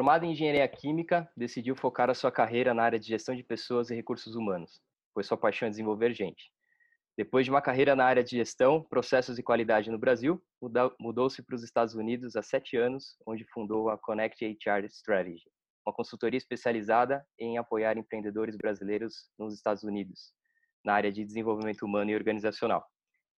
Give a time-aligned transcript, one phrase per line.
[0.00, 3.90] Formado em engenharia química, decidiu focar a sua carreira na área de gestão de pessoas
[3.90, 4.80] e recursos humanos,
[5.12, 6.50] pois sua paixão é desenvolver gente.
[7.18, 10.42] Depois de uma carreira na área de gestão, processos e qualidade no Brasil,
[10.98, 15.44] mudou-se para os Estados Unidos há sete anos, onde fundou a Connect HR Strategy,
[15.86, 20.32] uma consultoria especializada em apoiar empreendedores brasileiros nos Estados Unidos,
[20.82, 22.86] na área de desenvolvimento humano e organizacional.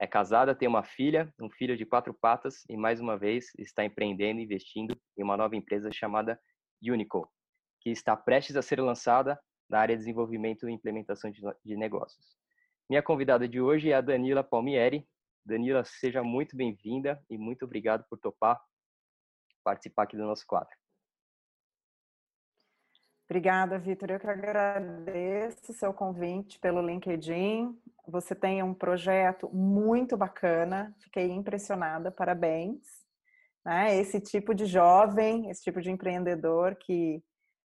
[0.00, 3.84] É casada, tem uma filha, um filho de quatro patas e, mais uma vez, está
[3.84, 6.40] empreendendo e investindo em uma nova empresa chamada
[6.90, 7.30] Unico,
[7.80, 12.36] que está prestes a ser lançada na área de desenvolvimento e implementação de negócios.
[12.88, 15.08] Minha convidada de hoje é a Danila Palmieri.
[15.44, 18.60] Danila, seja muito bem-vinda e muito obrigado por topar
[19.62, 20.74] participar aqui do nosso quadro.
[23.28, 24.10] Obrigada, Vitor.
[24.10, 27.80] Eu que agradeço o seu convite pelo LinkedIn.
[28.08, 33.01] Você tem um projeto muito bacana, fiquei impressionada, parabéns.
[33.64, 33.98] Né?
[33.98, 37.22] Esse tipo de jovem, esse tipo de empreendedor que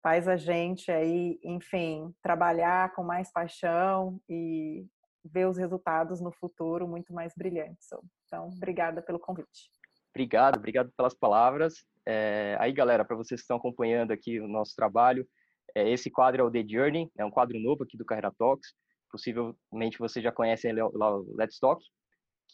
[0.02, 4.86] faz a gente aí, enfim, trabalhar com mais paixão e
[5.24, 7.88] ver os resultados no futuro muito mais brilhantes.
[8.26, 9.70] Então, obrigada pelo convite.
[10.14, 11.74] Obrigado, obrigado pelas palavras.
[12.06, 15.26] É, aí, galera, para vocês que estão acompanhando aqui o nosso trabalho,
[15.74, 18.74] é, esse quadro é o The Journey, é um quadro novo aqui do Carreira Talks.
[19.10, 21.82] Possivelmente você já conhece lá o Let's Talk,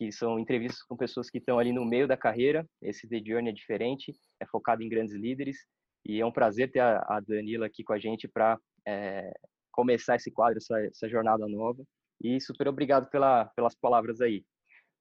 [0.00, 2.66] que são entrevistas com pessoas que estão ali no meio da carreira.
[2.80, 5.58] Esse The Journey é diferente, é focado em grandes líderes.
[6.06, 9.30] E é um prazer ter a, a Danila aqui com a gente para é,
[9.70, 11.84] começar esse quadro, essa, essa jornada nova.
[12.18, 14.42] E super obrigado pela, pelas palavras aí.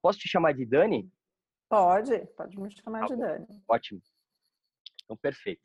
[0.01, 1.09] Posso te chamar de Dani?
[1.69, 3.47] Pode, pode me chamar ah, de Dani.
[3.69, 4.01] Ótimo.
[5.05, 5.63] Então, perfeito.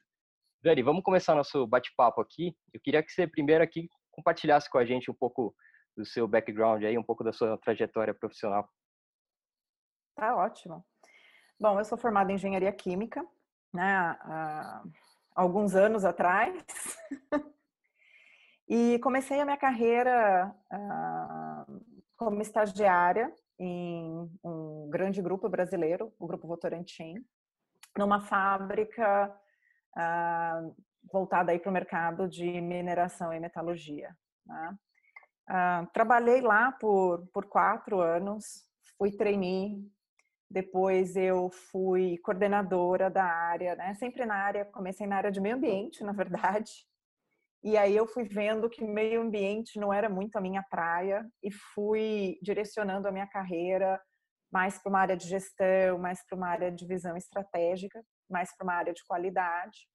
[0.63, 2.55] Dani, vamos começar nosso bate-papo aqui.
[2.73, 5.53] Eu queria que você primeiro aqui compartilhasse com a gente um pouco
[5.97, 8.69] do seu background aí, um pouco da sua trajetória profissional.
[10.15, 10.85] Tá ótimo.
[11.59, 13.25] Bom, eu sou formada em engenharia química,
[13.73, 13.85] né,
[14.21, 14.83] há
[15.35, 16.65] alguns anos atrás.
[18.69, 20.55] e comecei a minha carreira
[22.17, 27.25] como estagiária em um grande grupo brasileiro, o Grupo Votorantim,
[27.97, 29.33] numa fábrica
[29.97, 30.77] uh,
[31.13, 34.17] voltada aí para o mercado de mineração e metalurgia.
[34.47, 34.79] Né?
[35.49, 38.65] Uh, trabalhei lá por, por quatro anos,
[38.99, 39.89] fui trainee,
[40.55, 43.93] depois eu fui coordenadora da área, né?
[43.95, 46.71] sempre na área, comecei na área de meio ambiente, na verdade,
[47.61, 51.51] e aí eu fui vendo que meio ambiente não era muito a minha praia e
[51.51, 54.01] fui direcionando a minha carreira
[54.53, 58.01] mais para uma área de gestão, mais para uma área de visão estratégica,
[58.31, 59.89] mais para uma área de qualidade.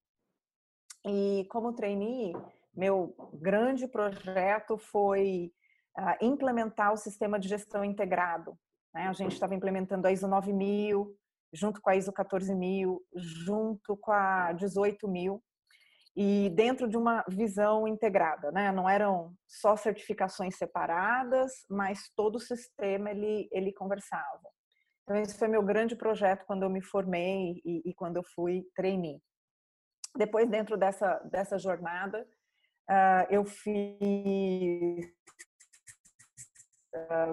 [1.05, 2.33] E como trainee,
[2.75, 5.53] meu grande projeto foi
[5.97, 8.59] uh, implementar o sistema de gestão integrado.
[8.99, 9.07] Né?
[9.07, 11.15] A gente estava implementando a ISO 9000,
[11.53, 15.41] junto com a ISO 14000, junto com a 18000,
[16.17, 18.73] e dentro de uma visão integrada, né?
[18.73, 24.49] Não eram só certificações separadas, mas todo o sistema ele ele conversava.
[25.03, 28.63] Então esse foi meu grande projeto quando eu me formei e, e quando eu fui
[28.75, 29.21] trainee.
[30.17, 32.27] Depois dentro dessa dessa jornada
[32.89, 35.05] uh, eu fiz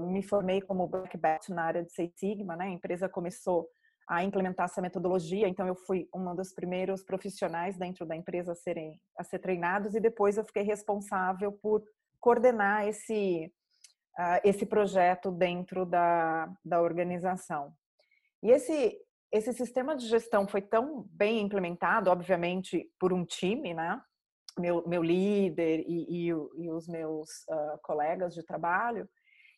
[0.00, 2.66] me formei como Black Belt na área de Six Sigma, né?
[2.66, 3.68] A empresa começou
[4.08, 5.48] a implementar essa metodologia.
[5.48, 9.94] Então, eu fui uma dos primeiros profissionais dentro da empresa a serem a ser treinados
[9.94, 11.82] e depois eu fiquei responsável por
[12.20, 13.52] coordenar esse
[14.18, 17.72] uh, esse projeto dentro da, da organização.
[18.42, 19.00] E esse
[19.32, 24.00] esse sistema de gestão foi tão bem implementado, obviamente, por um time, né?
[24.58, 29.06] Meu, meu líder e, e, e os meus uh, colegas de trabalho,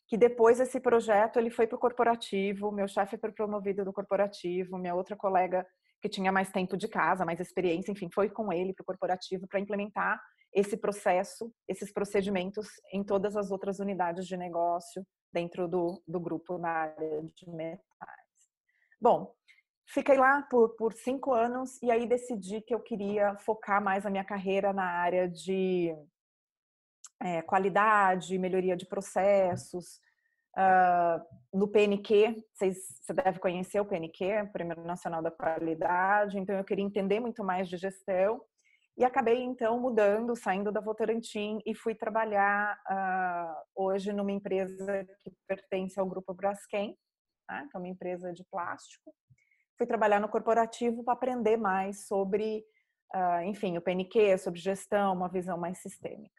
[0.09, 4.79] que depois esse projeto ele foi para o corporativo, meu chefe foi promovido do corporativo,
[4.79, 5.67] minha outra colega
[6.01, 9.47] que tinha mais tempo de casa, mais experiência, enfim, foi com ele para o corporativo
[9.47, 10.19] para implementar
[10.55, 16.57] esse processo, esses procedimentos em todas as outras unidades de negócio dentro do, do grupo
[16.57, 17.83] na área de metais.
[18.99, 19.35] Bom,
[19.87, 24.11] fiquei lá por, por cinco anos e aí decidi que eu queria focar mais a
[24.11, 25.95] minha carreira na área de
[27.21, 30.01] é, qualidade, melhoria de processos.
[30.57, 36.65] Uh, no PNQ, vocês, você deve conhecer o PNQ, Prêmio Nacional da Qualidade, então eu
[36.65, 38.41] queria entender muito mais de gestão
[38.97, 45.31] e acabei então mudando, saindo da Votorantim e fui trabalhar uh, hoje numa empresa que
[45.47, 46.99] pertence ao grupo Braskem,
[47.49, 49.15] né, que é uma empresa de plástico.
[49.77, 52.65] Fui trabalhar no corporativo para aprender mais sobre,
[53.15, 56.38] uh, enfim, o PNQ, sobre gestão, uma visão mais sistêmica.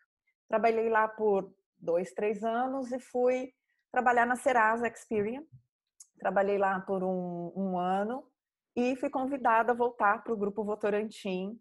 [0.49, 3.53] Trabalhei lá por dois, três anos e fui
[3.91, 5.43] trabalhar na Serasa Experian.
[6.19, 8.27] Trabalhei lá por um, um ano
[8.75, 11.57] e fui convidada a voltar para o Grupo Votorantim,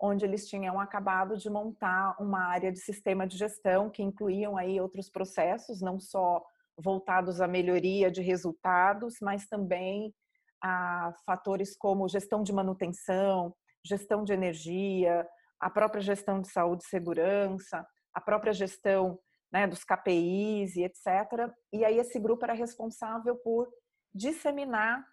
[0.00, 4.80] onde eles tinham acabado de montar uma área de sistema de gestão que incluíam aí
[4.80, 6.44] outros processos, não só
[6.76, 10.14] voltados à melhoria de resultados, mas também
[10.62, 13.54] a fatores como gestão de manutenção,
[13.84, 15.26] gestão de energia,
[15.60, 17.84] a própria gestão de saúde e segurança,
[18.18, 19.18] a própria gestão
[19.50, 21.50] né, dos KPIs e etc.
[21.72, 23.68] E aí esse grupo era responsável por
[24.12, 25.06] disseminar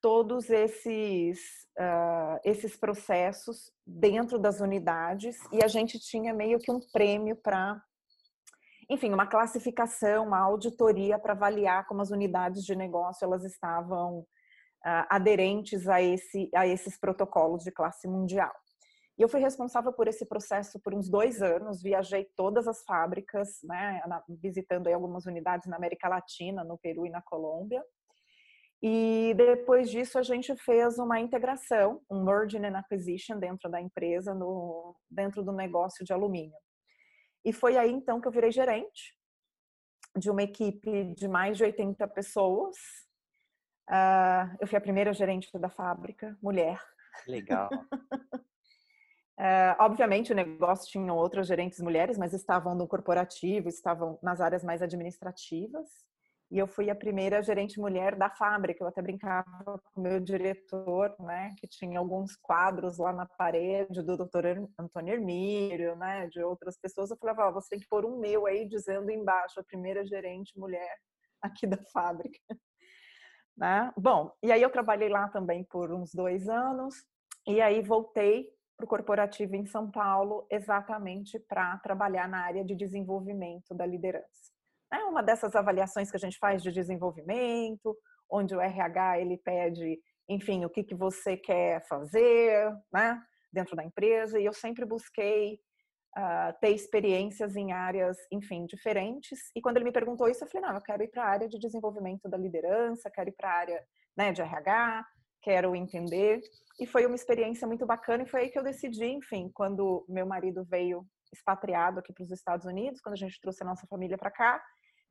[0.00, 1.38] todos esses,
[1.78, 7.80] uh, esses processos dentro das unidades e a gente tinha meio que um prêmio para,
[8.90, 15.06] enfim, uma classificação, uma auditoria para avaliar como as unidades de negócio elas estavam uh,
[15.08, 18.52] aderentes a, esse, a esses protocolos de classe mundial.
[19.18, 23.58] E eu fui responsável por esse processo por uns dois anos, viajei todas as fábricas,
[23.64, 27.84] né, visitando algumas unidades na América Latina, no Peru e na Colômbia.
[28.80, 34.32] E depois disso a gente fez uma integração, um merging and acquisition dentro da empresa,
[34.32, 36.56] no, dentro do negócio de alumínio.
[37.44, 39.16] E foi aí então que eu virei gerente
[40.16, 42.76] de uma equipe de mais de 80 pessoas.
[43.90, 46.80] Uh, eu fui a primeira gerente da fábrica, mulher.
[47.26, 47.68] Legal.
[49.38, 54.64] Uh, obviamente, o negócio tinha outras gerentes mulheres, mas estavam no corporativo, estavam nas áreas
[54.64, 55.86] mais administrativas.
[56.50, 58.82] E eu fui a primeira gerente mulher da fábrica.
[58.82, 64.02] Eu até brincava com o meu diretor, né, que tinha alguns quadros lá na parede
[64.02, 64.66] do Dr.
[64.78, 67.10] Antônio Hermírio, né, de outras pessoas.
[67.10, 70.58] Eu falava, oh, você tem que pôr um meu aí dizendo embaixo, a primeira gerente
[70.58, 70.96] mulher
[71.40, 72.38] aqui da fábrica.
[73.56, 73.92] Né?
[73.96, 76.94] Bom, e aí eu trabalhei lá também por uns dois anos.
[77.44, 82.76] E aí voltei para o corporativo em São Paulo, exatamente para trabalhar na área de
[82.76, 84.52] desenvolvimento da liderança.
[84.92, 87.98] É uma dessas avaliações que a gente faz de desenvolvimento,
[88.30, 93.20] onde o RH ele pede, enfim, o que, que você quer fazer, né,
[93.52, 94.38] dentro da empresa.
[94.38, 95.58] E eu sempre busquei
[96.16, 99.50] uh, ter experiências em áreas, enfim, diferentes.
[99.56, 101.48] E quando ele me perguntou isso, eu falei, não, eu quero ir para a área
[101.48, 103.84] de desenvolvimento da liderança, quero ir para a área
[104.16, 105.04] né, de RH,
[105.48, 106.42] quero entender.
[106.78, 110.26] E foi uma experiência muito bacana e foi aí que eu decidi, enfim, quando meu
[110.26, 114.18] marido veio expatriado aqui para os Estados Unidos, quando a gente trouxe a nossa família
[114.18, 114.62] para cá,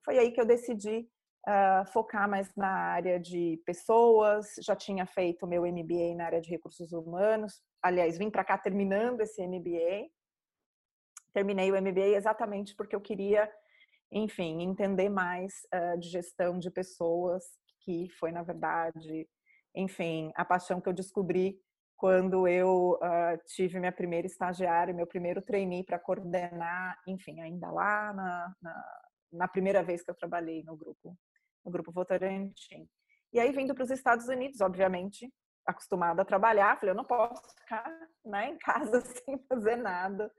[0.06, 1.10] foi aí que eu decidi
[1.48, 4.45] uh, focar mais na área de pessoas.
[4.62, 7.60] Já tinha feito meu MBA na área de recursos humanos.
[7.81, 10.07] Aliás, vim para cá terminando esse MBA.
[11.34, 13.51] Terminei o MBA exatamente porque eu queria,
[14.12, 17.44] enfim, entender mais uh, de gestão de pessoas,
[17.80, 19.28] que foi, na verdade,
[19.77, 21.59] enfim, a paixão que eu descobri
[21.95, 28.13] quando eu uh, tive minha primeira estagiária, meu primeiro trainee para coordenar, enfim, ainda lá
[28.13, 29.00] na, na,
[29.33, 31.18] na, primeira vez que eu trabalhei no grupo,
[31.65, 32.88] no grupo Votorantim.
[33.33, 35.31] E aí vindo para os Estados Unidos, obviamente,
[35.65, 37.91] acostumada a trabalhar, falei, eu não posso ficar
[38.24, 40.31] né, em casa sem fazer nada.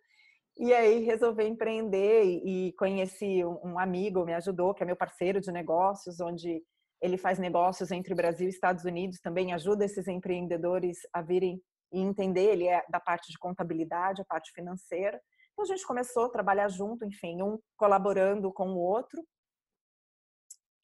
[0.56, 4.96] E aí resolvi empreender e, e conheci um, um amigo, me ajudou, que é meu
[4.96, 6.62] parceiro de negócios, onde
[7.00, 11.62] ele faz negócios entre Brasil e Estados Unidos, também ajuda esses empreendedores a virem
[11.92, 15.20] e entender, ele é da parte de contabilidade, a parte financeira.
[15.52, 19.24] Então a gente começou a trabalhar junto, enfim, um colaborando com o outro.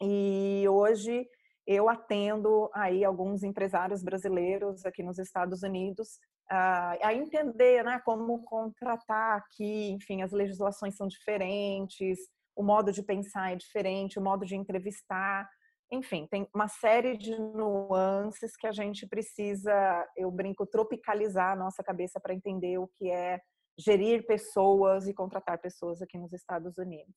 [0.01, 1.27] E hoje
[1.67, 6.19] eu atendo aí alguns empresários brasileiros aqui nos Estados Unidos
[6.51, 12.19] a, entender, né, como contratar aqui, enfim, as legislações são diferentes,
[12.55, 15.49] o modo de pensar é diferente, o modo de entrevistar
[15.91, 21.82] enfim, tem uma série de nuances que a gente precisa, eu brinco, tropicalizar a nossa
[21.82, 23.41] cabeça para entender o que é
[23.79, 27.14] gerir pessoas e contratar pessoas aqui nos Estados Unidos.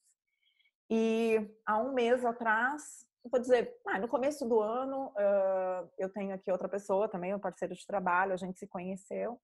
[0.90, 6.34] E há um mês atrás, vou dizer, ah, no começo do ano, uh, eu tenho
[6.34, 9.40] aqui outra pessoa também, um parceiro de trabalho, a gente se conheceu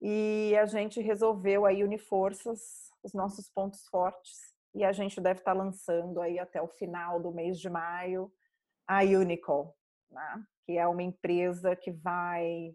[0.00, 5.40] e a gente resolveu aí unir forças, os nossos pontos fortes, e a gente deve
[5.40, 8.30] estar lançando aí até o final do mês de maio
[8.88, 9.76] a Unicol,
[10.10, 10.42] né?
[10.64, 12.74] que é uma empresa que vai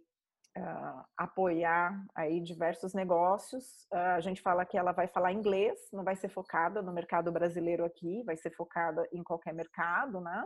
[0.57, 3.87] uh, apoiar aí diversos negócios.
[3.91, 7.31] Uh, a gente fala que ela vai falar inglês, não vai ser focada no mercado
[7.31, 10.45] brasileiro aqui, vai ser focada em qualquer mercado, né?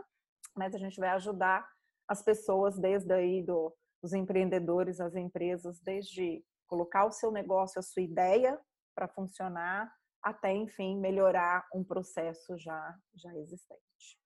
[0.56, 1.68] Mas a gente vai ajudar
[2.08, 7.82] as pessoas desde aí do, os empreendedores, as empresas, desde colocar o seu negócio, a
[7.82, 8.58] sua ideia
[8.94, 14.18] para funcionar, até enfim melhorar um processo já já existente.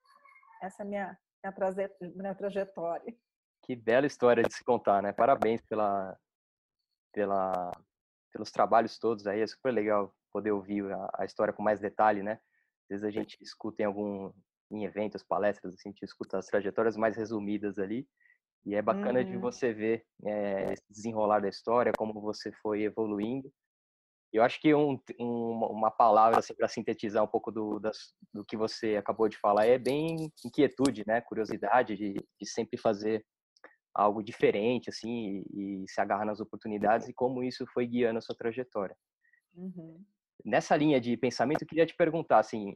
[0.62, 1.18] Essa é a minha
[2.14, 3.14] minha trajetória.
[3.64, 5.12] Que bela história de se contar, né?
[5.12, 6.16] Parabéns pela,
[7.12, 7.70] pela,
[8.32, 9.40] pelos trabalhos todos aí.
[9.40, 12.40] É super legal poder ouvir a, a história com mais detalhe, né?
[12.84, 14.32] Às vezes a gente escuta em algum
[14.70, 18.08] em eventos, palestras, assim, a gente escuta as trajetórias mais resumidas ali.
[18.64, 19.26] E é bacana uhum.
[19.26, 23.52] de você ver é, esse desenrolar da história, como você foi evoluindo.
[24.32, 28.44] Eu acho que um, um, uma palavra assim para sintetizar um pouco do, das, do
[28.44, 31.20] que você acabou de falar é bem inquietude, né?
[31.20, 33.24] Curiosidade de, de sempre fazer
[33.94, 38.22] algo diferente, assim, e, e, se agarrar nas oportunidades e como isso foi guiando a
[38.22, 38.96] sua trajetória.
[39.54, 40.02] Uhum.
[40.42, 42.74] Nessa linha de pensamento, eu queria te perguntar, assim,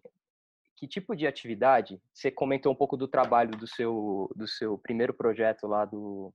[0.76, 2.00] que tipo de atividade?
[2.12, 6.32] Você comentou um pouco do trabalho do seu do seu primeiro projeto lá do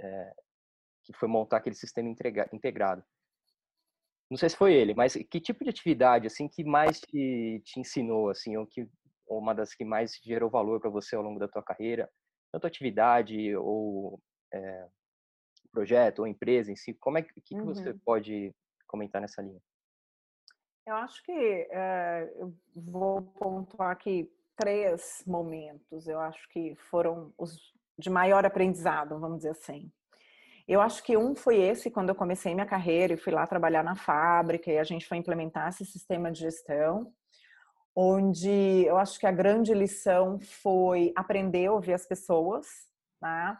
[0.00, 0.32] é,
[1.02, 3.02] que foi montar aquele sistema integrado.
[4.30, 7.80] Não sei se foi ele, mas que tipo de atividade assim que mais te, te
[7.80, 8.86] ensinou assim, ou que
[9.26, 12.10] ou uma das que mais gerou valor para você ao longo da tua carreira,
[12.50, 14.20] tanto atividade ou
[14.52, 14.88] é,
[15.70, 16.94] projeto ou empresa em si?
[16.94, 17.66] Como é que, que, uhum.
[17.66, 18.54] você pode
[18.86, 19.60] comentar nessa linha?
[20.86, 21.32] Eu acho que
[21.70, 29.18] é, eu vou pontuar aqui três momentos, eu acho que foram os de maior aprendizado,
[29.18, 29.90] vamos dizer assim.
[30.68, 33.82] Eu acho que um foi esse, quando eu comecei minha carreira e fui lá trabalhar
[33.82, 37.10] na fábrica e a gente foi implementar esse sistema de gestão,
[37.96, 42.66] onde eu acho que a grande lição foi aprender a ouvir as pessoas,
[43.20, 43.56] né?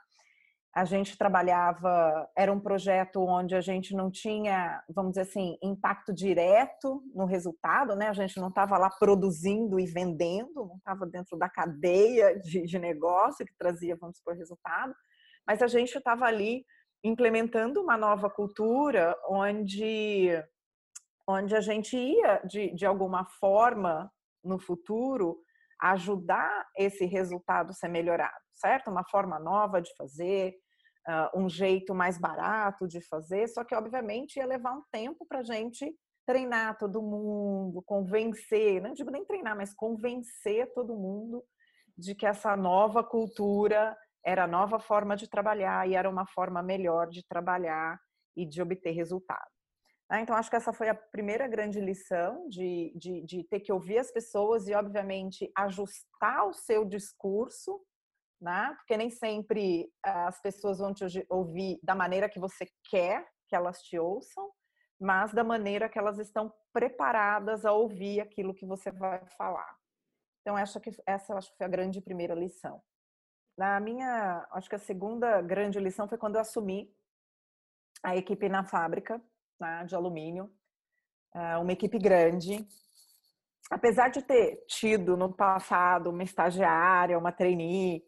[0.79, 6.13] a gente trabalhava, era um projeto onde a gente não tinha, vamos dizer assim, impacto
[6.15, 8.09] direto no resultado, né?
[8.09, 12.79] A gente não estava lá produzindo e vendendo, não estava dentro da cadeia de, de,
[12.79, 14.95] negócio que trazia, vamos supor, resultado,
[15.45, 16.65] mas a gente estava ali
[17.03, 20.31] implementando uma nova cultura onde,
[21.27, 24.11] onde a gente ia, de, de alguma forma,
[24.43, 25.41] no futuro,
[25.81, 28.91] ajudar esse resultado ser melhorado, certo?
[28.91, 30.57] Uma forma nova de fazer,
[31.09, 35.41] uh, um jeito mais barato de fazer, só que obviamente ia levar um tempo para
[35.41, 35.95] a gente
[36.27, 41.43] treinar todo mundo, convencer, não digo nem treinar, mas convencer todo mundo
[41.97, 46.63] de que essa nova cultura era a nova forma de trabalhar e era uma forma
[46.63, 47.99] melhor de trabalhar
[48.37, 49.51] e de obter resultado.
[50.11, 53.71] Ah, então, acho que essa foi a primeira grande lição de, de, de, ter que
[53.71, 57.79] ouvir as pessoas e, obviamente, ajustar o seu discurso
[58.41, 58.75] né?
[58.79, 63.81] Porque nem sempre as pessoas vão te ouvir da maneira que você quer que elas
[63.83, 64.51] te ouçam,
[65.01, 69.75] mas da maneira que elas estão preparadas a ouvir aquilo que você vai falar.
[70.43, 72.83] Então, acho que essa acho que foi a grande primeira lição.
[73.59, 76.89] Na minha, acho que a segunda grande lição foi quando eu assumi
[78.05, 79.21] a equipe na fábrica
[79.59, 80.49] né, de alumínio,
[81.61, 82.65] uma equipe grande.
[83.69, 88.05] Apesar de ter tido no passado uma estagiária, uma trainee,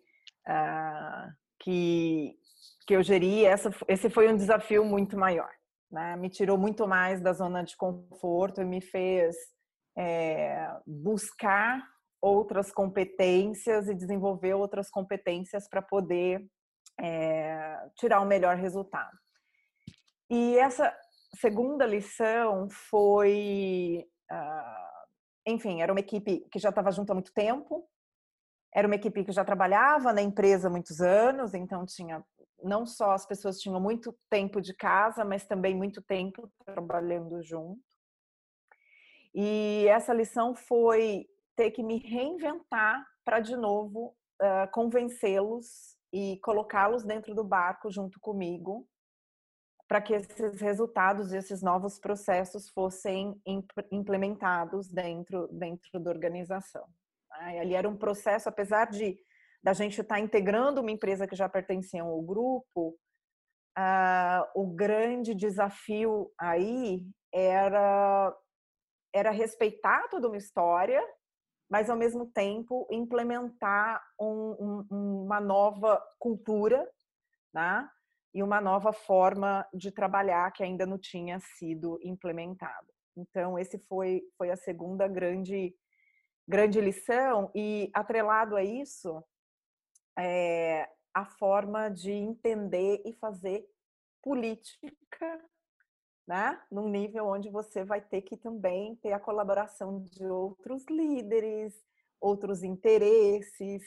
[0.47, 2.38] uh, que,
[2.87, 5.50] que eu geri, essa, esse foi um desafio muito maior.
[5.90, 6.14] Né?
[6.14, 9.35] Me tirou muito mais da zona de conforto e me fez
[9.99, 11.83] é, buscar
[12.21, 16.45] outras competências e desenvolver outras competências para poder
[17.00, 19.17] é, tirar o um melhor resultado.
[20.29, 20.95] E essa
[21.35, 25.09] segunda lição foi, uh,
[25.47, 27.89] enfim, era uma equipe que já estava junto há muito tempo,
[28.73, 32.25] era uma equipe que já trabalhava na empresa há muitos anos, então tinha
[32.62, 37.81] não só as pessoas tinham muito tempo de casa, mas também muito tempo trabalhando junto.
[39.35, 41.27] E essa lição foi
[41.61, 48.19] ter que me reinventar para de novo uh, convencê-los e colocá-los dentro do barco junto
[48.19, 48.88] comigo,
[49.87, 53.38] para que esses resultados e esses novos processos fossem
[53.93, 56.87] implementados dentro dentro da organização.
[57.31, 59.19] Ali era um processo, apesar de
[59.62, 62.99] da gente estar tá integrando uma empresa que já pertencia ao grupo,
[63.79, 68.35] uh, o grande desafio aí era
[69.12, 71.02] era respeitar toda uma história,
[71.71, 76.87] mas ao mesmo tempo implementar um, um, uma nova cultura,
[77.55, 77.89] né?
[78.35, 82.87] E uma nova forma de trabalhar que ainda não tinha sido implementada.
[83.17, 85.75] Então, esse foi, foi a segunda grande
[86.49, 89.23] grande lição e atrelado a isso
[90.19, 93.65] é a forma de entender e fazer
[94.21, 95.41] política,
[96.31, 96.63] né?
[96.71, 101.75] Num nível onde você vai ter que também ter a colaboração de outros líderes,
[102.21, 103.83] outros interesses,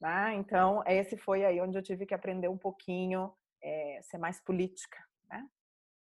[0.00, 0.34] né?
[0.34, 5.04] Então esse foi aí onde eu tive que aprender um pouquinho, é, ser mais política,
[5.28, 5.44] né?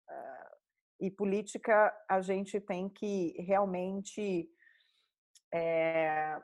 [0.08, 0.56] Uh,
[1.00, 4.48] e política a gente tem que realmente
[5.52, 6.40] é,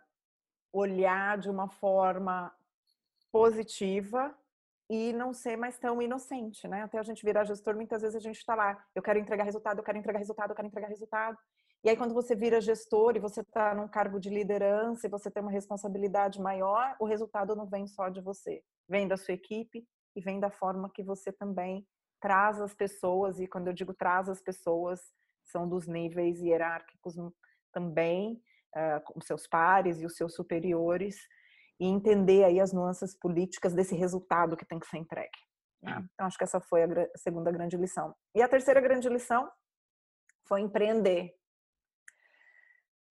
[0.74, 2.52] olhar de uma forma
[3.32, 4.36] positiva
[4.90, 6.84] e não ser mais tão inocente, né?
[6.84, 9.80] Até a gente virar gestor, muitas vezes a gente está lá, eu quero entregar resultado,
[9.80, 11.38] eu quero entregar resultado, eu quero entregar resultado.
[11.84, 15.30] E aí quando você vira gestor e você está num cargo de liderança e você
[15.30, 19.86] tem uma responsabilidade maior, o resultado não vem só de você, vem da sua equipe
[20.16, 21.86] e vem da forma que você também
[22.20, 25.00] traz as pessoas, e quando eu digo traz as pessoas,
[25.44, 27.16] são dos níveis hierárquicos
[27.72, 28.42] também,
[28.76, 31.18] uh, com seus pares e os seus superiores,
[31.80, 35.38] e entender aí as nuances políticas desse resultado que tem que ser entregue.
[35.82, 36.06] Né?
[36.14, 38.16] Então, acho que essa foi a segunda grande lição.
[38.34, 39.50] E a terceira grande lição
[40.48, 41.34] foi empreender.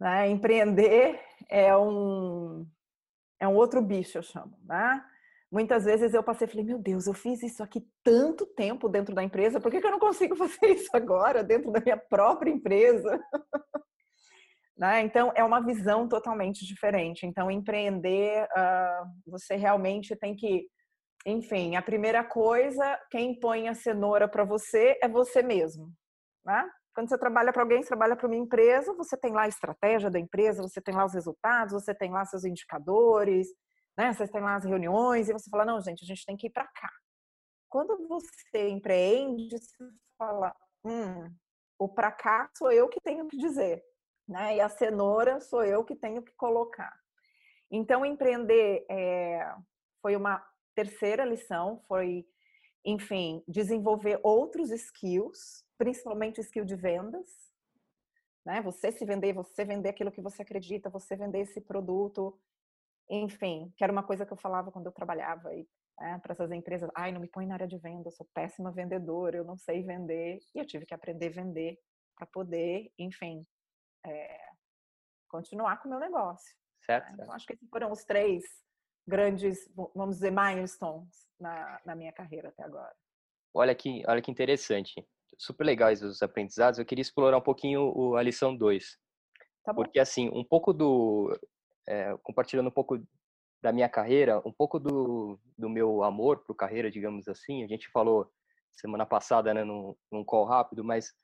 [0.01, 0.29] Né?
[0.29, 2.67] Empreender é um,
[3.41, 4.59] é um outro bicho, eu chamo.
[4.65, 5.05] Né?
[5.51, 9.15] Muitas vezes eu passei e falei, meu Deus, eu fiz isso aqui tanto tempo dentro
[9.15, 12.51] da empresa, por que, que eu não consigo fazer isso agora dentro da minha própria
[12.51, 13.21] empresa?
[14.77, 15.01] Né?
[15.03, 17.25] Então, é uma visão totalmente diferente.
[17.25, 20.69] Então, empreender, uh, você realmente tem que.
[21.25, 25.91] Enfim, a primeira coisa, quem põe a cenoura para você é você mesmo.
[26.45, 26.69] Né?
[26.95, 30.11] Quando você trabalha para alguém, você trabalha para uma empresa, você tem lá a estratégia
[30.11, 33.49] da empresa, você tem lá os resultados, você tem lá seus indicadores,
[33.99, 34.13] né?
[34.13, 36.51] Você tem lá as reuniões e você fala, não, gente, a gente tem que ir
[36.51, 36.91] para cá.
[37.69, 39.85] Quando você empreende, você
[40.17, 40.55] fala,
[40.85, 41.29] hum,
[41.79, 43.83] o para cá sou eu que tenho que dizer
[44.29, 44.57] né?
[44.57, 46.93] E a cenoura sou eu que tenho que colocar.
[47.71, 49.55] Então, empreender é,
[50.01, 52.27] foi uma terceira lição, foi,
[52.85, 57.27] enfim, desenvolver outros skills, principalmente skill de vendas,
[58.45, 58.63] né?
[58.63, 62.39] Você se vender, você vender aquilo que você acredita, você vender esse produto,
[63.11, 65.67] enfim, que era uma coisa que eu falava quando eu trabalhava aí
[65.99, 66.89] né, para essas empresas.
[66.95, 69.83] Ai, não me põe na área de venda, eu sou péssima vendedora, eu não sei
[69.83, 70.39] vender.
[70.55, 71.79] E eu tive que aprender a vender
[72.15, 73.45] para poder, enfim,
[74.07, 74.39] é,
[75.29, 76.55] continuar com o meu negócio.
[76.85, 77.15] Certo, né?
[77.15, 78.45] Então, acho que esses foram os três
[79.07, 82.95] grandes, vamos dizer, milestones na, na minha carreira até agora.
[83.55, 85.07] Olha que, olha que interessante.
[85.39, 86.79] Super legais os aprendizados.
[86.79, 88.99] Eu queria explorar um pouquinho o, a lição 2.
[89.65, 91.39] Tá Porque, assim, um pouco do.
[91.89, 93.01] É, compartilhando um pouco
[93.63, 97.65] da minha carreira, um pouco do, do meu amor por carreira, digamos assim.
[97.65, 98.31] A gente falou
[98.73, 101.15] semana passada, né, num, num call rápido, mas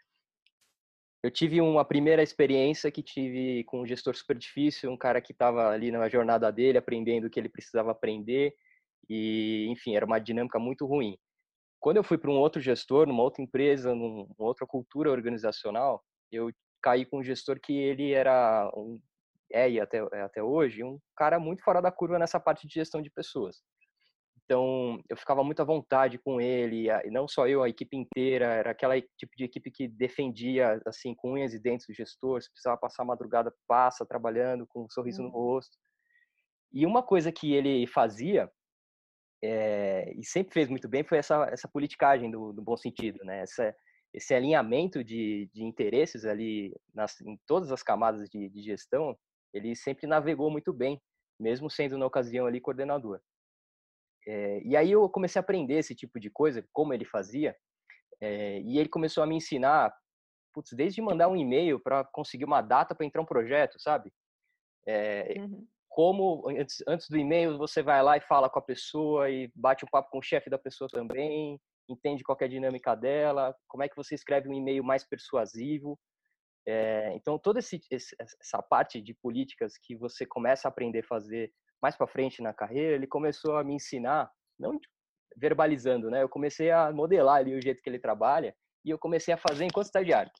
[1.23, 5.33] eu tive uma primeira experiência que tive com um gestor super difícil, um cara que
[5.33, 8.55] estava ali na jornada dele, aprendendo o que ele precisava aprender,
[9.09, 11.17] e, enfim, era uma dinâmica muito ruim.
[11.79, 16.51] Quando eu fui para um outro gestor, numa outra empresa, numa outra cultura organizacional, eu
[16.83, 19.01] caí com um gestor que ele era, um,
[19.53, 23.01] é e até, até hoje, um cara muito fora da curva nessa parte de gestão
[23.01, 23.63] de pessoas.
[24.45, 28.47] Então, eu ficava muito à vontade com ele, e não só eu, a equipe inteira,
[28.47, 32.51] era aquela tipo de equipe que defendia, assim, com unhas e dentes do gestor, se
[32.51, 35.35] precisava passar a madrugada, passa, trabalhando, com um sorriso no uhum.
[35.35, 35.77] rosto.
[36.73, 38.51] E uma coisa que ele fazia,
[39.43, 43.41] é, e sempre fez muito bem, foi essa, essa politicagem do, do bom sentido, né?
[43.41, 43.75] Essa,
[44.13, 49.17] esse alinhamento de, de interesses ali nas, em todas as camadas de, de gestão,
[49.53, 51.01] ele sempre navegou muito bem,
[51.39, 53.21] mesmo sendo na ocasião ali coordenador.
[54.27, 57.57] É, e aí eu comecei a aprender esse tipo de coisa, como ele fazia,
[58.21, 59.93] é, e ele começou a me ensinar,
[60.55, 64.13] putz, desde mandar um e-mail para conseguir uma data para entrar um projeto, sabe?
[64.87, 65.67] É, uhum.
[65.89, 69.85] Como antes, antes do e-mail você vai lá e fala com a pessoa e bate
[69.85, 73.83] um papo com o chefe da pessoa também, entende qual é a dinâmica dela, como
[73.83, 75.99] é que você escreve um e-mail mais persuasivo.
[77.15, 81.97] Então, toda esse, essa parte de políticas que você começa a aprender a fazer mais
[81.97, 84.79] para frente na carreira, ele começou a me ensinar, não
[85.37, 86.23] verbalizando, né?
[86.23, 89.65] Eu comecei a modelar ali o jeito que ele trabalha e eu comecei a fazer
[89.65, 90.31] enquanto estagiário.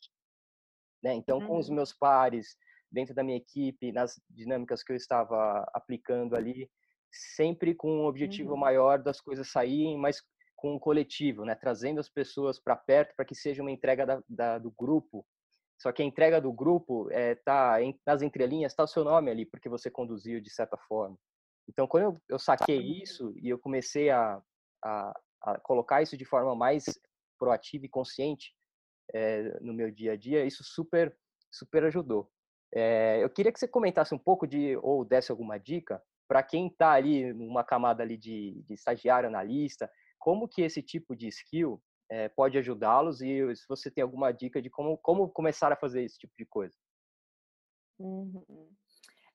[1.03, 1.15] Né?
[1.15, 1.47] Então, uhum.
[1.47, 1.77] com os uhum.
[1.77, 2.57] meus pares,
[2.91, 6.71] dentro da minha equipe, nas dinâmicas que eu estava aplicando ali,
[7.11, 8.59] sempre com um objetivo uhum.
[8.59, 10.23] maior das coisas saírem, mas
[10.57, 11.55] com um coletivo, né?
[11.55, 15.27] Trazendo as pessoas para perto para que seja uma entrega da, da, do grupo.
[15.81, 19.31] Só que a entrega do grupo é, tá em, nas entrelinhas, está o seu nome
[19.31, 21.19] ali, porque você conduziu de certa forma.
[21.69, 24.43] Então, quando eu, eu saquei isso e eu comecei a,
[24.85, 26.85] a, a, colocar isso de forma mais
[27.39, 28.55] proativa e consciente
[29.15, 31.17] é, no meu dia a dia, isso super,
[31.51, 32.31] super ajudou.
[32.75, 36.69] É, eu queria que você comentasse um pouco de, ou desse alguma dica, para quem
[36.69, 41.83] está ali numa camada ali de, de estagiário, analista, como que esse tipo de skill
[42.11, 46.03] é, pode ajudá-los e se você tem alguma dica de como, como começar a fazer
[46.05, 46.75] esse tipo de coisa.
[47.99, 48.73] Uhum.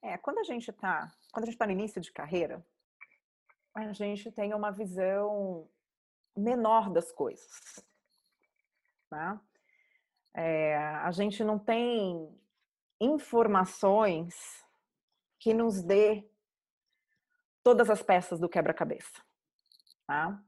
[0.01, 2.65] É, quando a gente está, quando a gente está no início de carreira,
[3.73, 5.69] a gente tem uma visão
[6.35, 7.83] menor das coisas.
[9.09, 9.41] Tá?
[10.33, 12.29] É, a gente não tem
[12.99, 14.63] informações
[15.39, 16.27] que nos dê
[17.63, 19.21] todas as peças do quebra-cabeça.
[20.05, 20.41] Tá?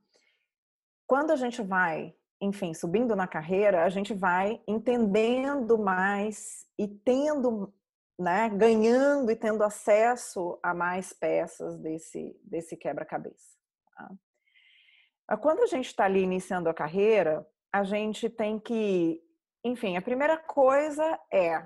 [1.06, 7.74] Quando a gente vai, enfim, subindo na carreira, a gente vai entendendo mais e tendo
[8.20, 13.58] né, ganhando e tendo acesso a mais peças desse, desse quebra-cabeça.
[13.96, 15.38] Tá?
[15.38, 19.24] Quando a gente está ali iniciando a carreira, a gente tem que,
[19.64, 21.66] enfim, a primeira coisa é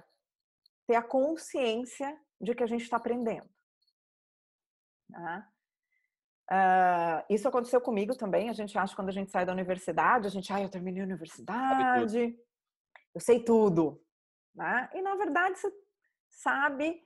[0.86, 3.50] ter a consciência de que a gente está aprendendo.
[5.12, 5.50] Tá?
[6.52, 8.50] Uh, isso aconteceu comigo também.
[8.50, 11.06] A gente acha quando a gente sai da universidade, a gente, ah, eu terminei a
[11.06, 12.38] universidade,
[13.16, 14.04] eu sei tudo.
[14.54, 14.90] Né?
[14.94, 15.72] E na verdade você
[16.34, 17.02] sabe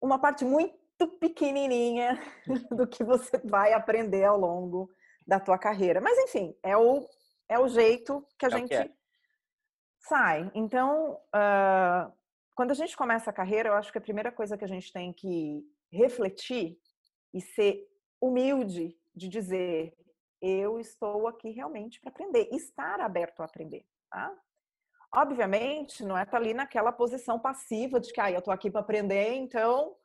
[0.00, 2.18] uma parte muito pequenininha
[2.70, 4.90] do que você vai aprender ao longo
[5.26, 6.00] da tua carreira.
[6.00, 7.06] Mas enfim, é o,
[7.48, 8.90] é o jeito que a é gente que é.
[10.00, 10.50] sai.
[10.54, 12.12] Então, uh,
[12.54, 14.92] quando a gente começa a carreira, eu acho que a primeira coisa que a gente
[14.92, 16.78] tem que refletir
[17.32, 17.86] e ser
[18.20, 19.94] humilde de dizer
[20.40, 24.32] eu estou aqui realmente para aprender, estar aberto a aprender, tá?
[25.14, 28.70] Obviamente, não é estar tá ali naquela posição passiva de que ah, eu estou aqui
[28.70, 29.96] para aprender, então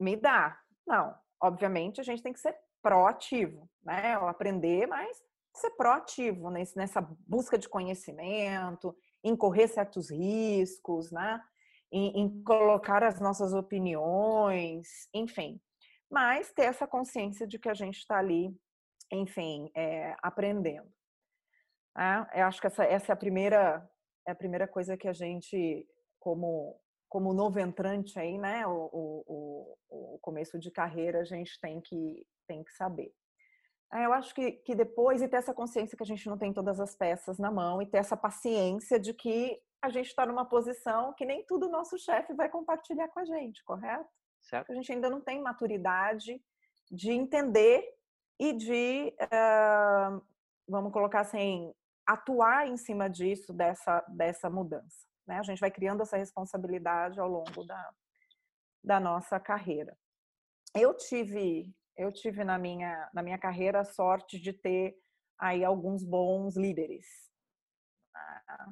[0.00, 0.58] me dá.
[0.86, 4.14] Não, obviamente a gente tem que ser proativo, né?
[4.14, 5.22] Aprender, mas
[5.54, 11.42] ser proativo nessa busca de conhecimento, em correr certos riscos, né?
[11.92, 15.60] Em, em colocar as nossas opiniões, enfim
[16.10, 18.54] mas ter essa consciência de que a gente está ali,
[19.12, 20.88] enfim, é, aprendendo.
[21.96, 23.88] É, eu acho que essa, essa é a primeira
[24.26, 25.86] é a primeira coisa que a gente,
[26.18, 26.78] como
[27.08, 32.26] como novo entrante aí, né, o, o, o começo de carreira, a gente tem que
[32.46, 33.12] tem que saber.
[33.92, 36.52] É, eu acho que, que depois e ter essa consciência que a gente não tem
[36.52, 40.44] todas as peças na mão e ter essa paciência de que a gente está numa
[40.44, 44.08] posição que nem tudo o nosso chefe vai compartilhar com a gente, correto?
[44.42, 44.70] Certo.
[44.70, 46.42] A gente ainda não tem maturidade
[46.90, 47.84] de entender
[48.38, 50.22] e de, uh,
[50.68, 51.72] vamos colocar assim,
[52.06, 55.06] atuar em cima disso, dessa, dessa mudança.
[55.26, 55.38] Né?
[55.38, 57.90] A gente vai criando essa responsabilidade ao longo da,
[58.82, 59.96] da nossa carreira.
[60.74, 64.96] Eu tive, eu tive na minha, na minha carreira a sorte de ter
[65.38, 67.06] aí alguns bons líderes.
[68.14, 68.68] Ah,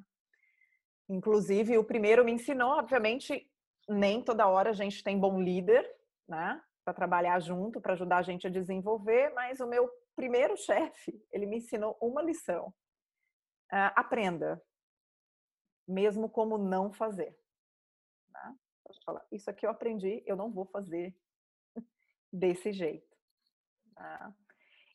[1.09, 3.51] inclusive, o primeiro me ensinou, obviamente,
[3.89, 5.85] nem toda hora a gente tem bom líder,
[6.29, 6.63] né?
[6.85, 11.47] Para trabalhar junto, para ajudar a gente a desenvolver, mas o meu primeiro chefe, ele
[11.47, 12.73] me ensinou uma lição.
[13.75, 14.63] Uh, aprenda,
[15.89, 17.37] mesmo como não fazer.
[18.29, 18.57] Né?
[19.05, 21.13] Falar, isso aqui eu aprendi, eu não vou fazer
[22.33, 23.17] desse jeito.
[23.97, 24.35] Né?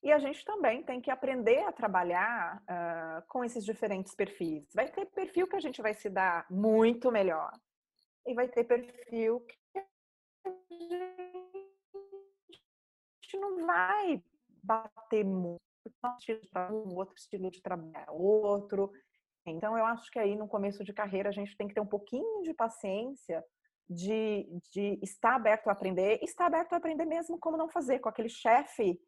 [0.01, 4.73] E a gente também tem que aprender a trabalhar uh, com esses diferentes perfis.
[4.73, 7.51] Vai ter perfil que a gente vai se dar muito melhor
[8.25, 10.49] e vai ter perfil que a
[13.21, 14.23] gente não vai
[14.63, 15.68] bater muito.
[16.71, 18.91] Um outro estilo de trabalho é outro.
[19.45, 21.85] Então, eu acho que aí no começo de carreira a gente tem que ter um
[21.85, 23.43] pouquinho de paciência
[23.89, 28.09] de, de estar aberto a aprender, estar aberto a aprender mesmo como não fazer, com
[28.09, 28.99] aquele chefe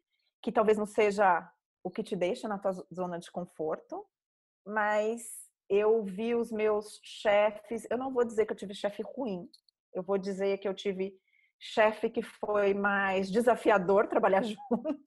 [0.42, 1.48] que talvez não seja
[1.84, 4.04] o que te deixa na tua zona de conforto,
[4.66, 5.22] mas
[5.68, 9.48] eu vi os meus chefes, eu não vou dizer que eu tive chefe ruim,
[9.94, 11.14] eu vou dizer que eu tive
[11.58, 15.04] chefe que foi mais desafiador trabalhar junto.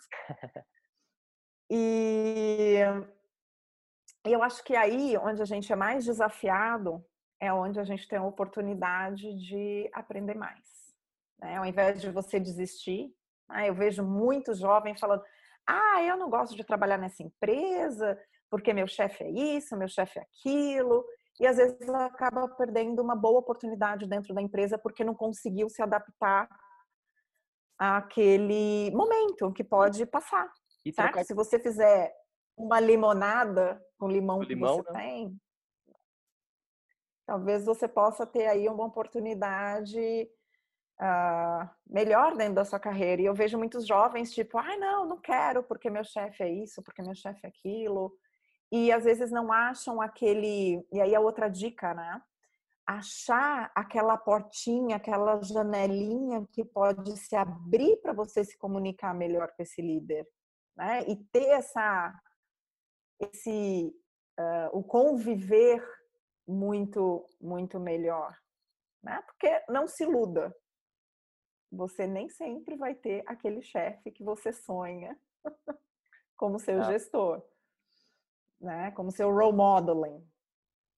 [1.69, 2.79] E
[4.23, 7.03] eu acho que aí, onde a gente é mais desafiado,
[7.39, 10.65] é onde a gente tem a oportunidade de aprender mais.
[11.39, 11.57] Né?
[11.57, 13.13] Ao invés de você desistir,
[13.49, 13.69] né?
[13.69, 15.23] eu vejo muitos jovens falando:
[15.67, 18.17] ah, eu não gosto de trabalhar nessa empresa,
[18.49, 21.05] porque meu chefe é isso, meu chefe é aquilo,
[21.39, 25.81] e às vezes acaba perdendo uma boa oportunidade dentro da empresa porque não conseguiu se
[25.81, 26.47] adaptar
[27.77, 30.49] àquele momento que pode passar.
[30.85, 31.25] E trocar...
[31.25, 32.13] Se você fizer
[32.55, 34.99] uma limonada com limão, limão que você né?
[34.99, 35.41] tem,
[37.25, 40.29] talvez você possa ter aí uma oportunidade
[40.99, 43.21] uh, melhor dentro da sua carreira.
[43.21, 46.49] E eu vejo muitos jovens tipo, ai ah, não, não quero porque meu chefe é
[46.49, 48.15] isso, porque meu chefe é aquilo
[48.71, 50.85] e às vezes não acham aquele.
[50.91, 52.21] E aí a outra dica, né?
[52.85, 59.63] Achar aquela portinha, aquela janelinha que pode se abrir para você se comunicar melhor com
[59.63, 60.27] esse líder,
[60.75, 61.03] né?
[61.07, 62.13] E ter essa,
[63.19, 63.95] esse,
[64.39, 65.83] uh, o conviver
[66.47, 68.37] muito, muito melhor,
[69.03, 69.21] né?
[69.23, 70.55] Porque não se iluda,
[71.71, 75.17] você nem sempre vai ter aquele chefe que você sonha
[76.37, 77.43] como seu gestor
[78.59, 78.91] né?
[78.91, 80.23] Como seu role modeling.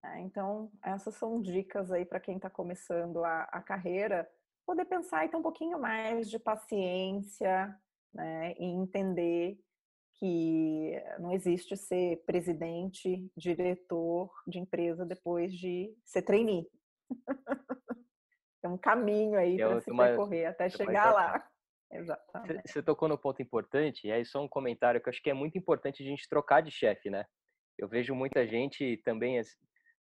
[0.04, 0.22] Né?
[0.22, 4.30] Então, essas são dicas aí para quem está começando a, a, carreira,
[4.66, 7.78] poder pensar e ter um pouquinho mais de paciência,
[8.14, 8.54] né?
[8.58, 9.60] E entender
[10.20, 16.68] que não existe ser presidente, diretor de empresa depois de ser trainee.
[18.62, 21.48] Tem um caminho aí para se percorrer até chegar lá.
[21.92, 22.70] Exatamente.
[22.70, 25.34] Você tocou no ponto importante, e aí só um comentário que eu acho que é
[25.34, 27.26] muito importante a gente trocar de chefe, né?
[27.78, 29.40] Eu vejo muita gente também,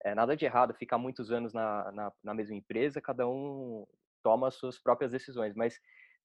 [0.04, 3.86] é, nada de errado ficar muitos anos na, na, na mesma empresa, cada um
[4.22, 5.80] toma as suas próprias decisões, mas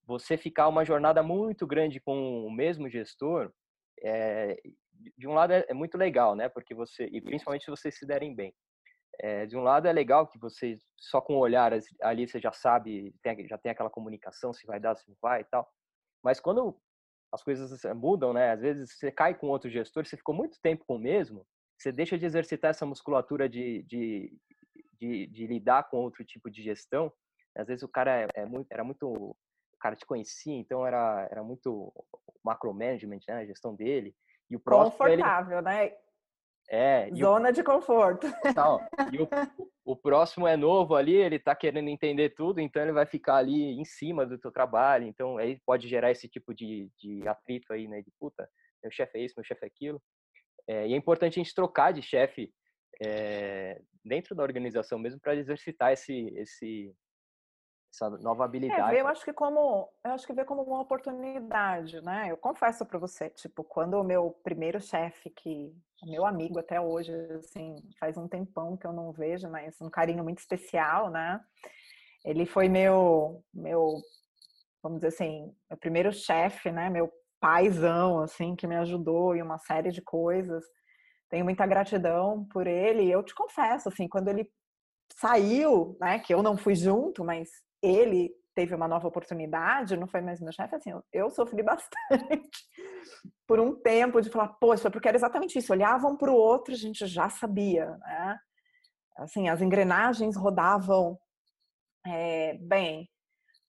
[0.05, 3.53] você ficar uma jornada muito grande com o mesmo gestor,
[4.03, 4.57] é,
[5.17, 6.49] de um lado é, é, muito legal, né?
[6.49, 8.55] Porque você, e principalmente se vocês se derem bem.
[9.21, 12.51] É, de um lado é legal que você, só com o olhar ali, você já
[12.51, 15.69] sabe, tem, já tem aquela comunicação, se vai dar, se não vai e tal.
[16.23, 16.77] Mas quando
[17.33, 18.53] as coisas mudam, né?
[18.53, 21.91] Às vezes você cai com outro gestor, você ficou muito tempo com o mesmo, você
[21.91, 24.33] deixa de exercitar essa musculatura de, de,
[25.01, 27.13] de, de lidar com outro tipo de gestão.
[27.57, 29.37] Às vezes o cara é, é muito, era muito,
[29.85, 31.93] cara te conhecia, então era, era muito
[32.43, 33.35] macromanagement, né?
[33.35, 34.15] A gestão dele.
[34.51, 35.65] E o próximo Confortável, ele...
[35.67, 35.93] né?
[36.71, 37.11] É.
[37.15, 37.53] Zona o...
[37.53, 38.27] de conforto.
[39.13, 39.29] e o,
[39.85, 43.79] o, próximo é novo ali, ele tá querendo entender tudo, então ele vai ficar ali
[43.79, 45.07] em cima do teu trabalho.
[45.07, 48.01] Então aí pode gerar esse tipo de, de atrito aí, né?
[48.01, 48.49] De puta,
[48.83, 50.03] meu chefe é isso, meu chefe é aquilo.
[50.67, 52.51] É, e é importante a gente trocar de chefe
[53.03, 56.95] é, dentro da organização mesmo para exercitar esse, esse,
[57.95, 58.97] essa nova habilidade.
[58.97, 62.27] É, eu acho que como eu acho que ver como uma oportunidade, né?
[62.29, 66.81] Eu confesso para você, tipo, quando o meu primeiro chefe que é meu amigo até
[66.81, 71.41] hoje, assim, faz um tempão que eu não vejo, mas um carinho muito especial, né?
[72.25, 74.01] Ele foi meu meu
[74.83, 76.91] vamos dizer assim, meu primeiro chefe, né?
[76.91, 80.65] Meu paizão assim que me ajudou em uma série de coisas.
[81.31, 83.11] Tenho muita gratidão por ele.
[83.11, 84.51] Eu te confesso, assim, quando ele
[85.17, 87.49] saiu, né, que eu não fui junto, mas
[87.85, 92.65] ele teve uma nova oportunidade, não foi mais meu chefe, assim, eu, sofri bastante
[93.47, 96.77] por um tempo de falar, poxa, porque era exatamente isso, olhavam para o outro, a
[96.77, 98.39] gente já sabia, né?
[99.17, 101.19] Assim, as engrenagens rodavam
[102.07, 103.09] é, bem,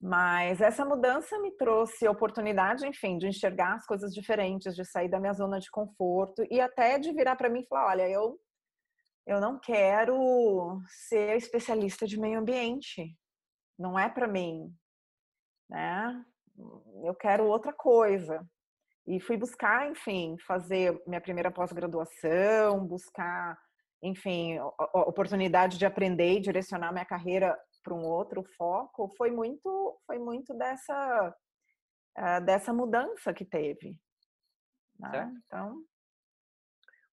[0.00, 5.20] mas essa mudança me trouxe oportunidade, enfim, de enxergar as coisas diferentes, de sair da
[5.20, 8.38] minha zona de conforto e até de virar para mim e falar, olha, eu
[9.26, 13.12] eu não quero ser especialista de meio ambiente
[13.78, 14.74] não é para mim,
[15.68, 16.24] né?
[17.04, 18.46] Eu quero outra coisa.
[19.06, 23.56] E fui buscar, enfim, fazer minha primeira pós-graduação, buscar,
[24.02, 24.58] enfim,
[24.92, 29.14] oportunidade de aprender e direcionar minha carreira para um outro foco.
[29.16, 31.34] Foi muito, foi muito dessa
[32.18, 33.96] uh, dessa mudança que teve.
[34.98, 35.32] Né?
[35.44, 35.82] Então,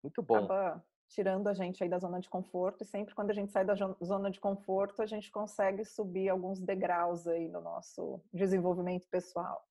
[0.03, 0.37] muito bom.
[0.37, 3.65] Acaba tirando a gente aí da zona de conforto, e sempre quando a gente sai
[3.65, 9.65] da zona de conforto, a gente consegue subir alguns degraus aí no nosso desenvolvimento pessoal.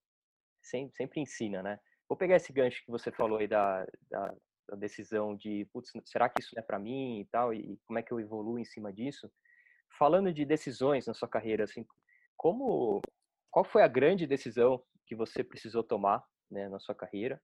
[0.62, 1.80] Sempre, sempre ensina, né?
[2.08, 4.36] Vou pegar esse gancho que você falou aí da, da,
[4.69, 8.04] da decisão de, putz, será que isso é para mim e tal, e como é
[8.04, 9.32] que eu evoluo em cima disso?
[9.98, 11.86] Falando de decisões na sua carreira, assim,
[12.38, 13.02] como,
[13.52, 17.41] qual foi a grande decisão que você precisou tomar né, na sua carreira?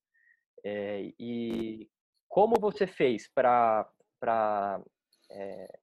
[0.63, 1.89] É, e
[2.31, 4.81] como você fez para,
[5.29, 5.79] é,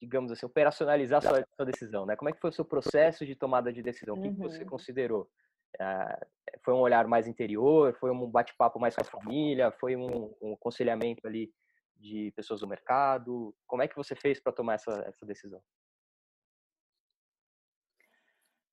[0.00, 2.06] digamos assim, operacionalizar sua, sua decisão?
[2.06, 2.16] Né?
[2.16, 4.16] Como é que foi o seu processo de tomada de decisão?
[4.16, 4.70] O que, que você uhum.
[4.70, 5.30] considerou?
[5.78, 6.26] Uh,
[6.64, 7.94] foi um olhar mais interior?
[8.00, 9.70] Foi um bate-papo mais com a família?
[9.72, 11.52] Foi um, um aconselhamento ali
[11.96, 13.54] de pessoas do mercado?
[13.66, 15.62] Como é que você fez para tomar essa, essa decisão?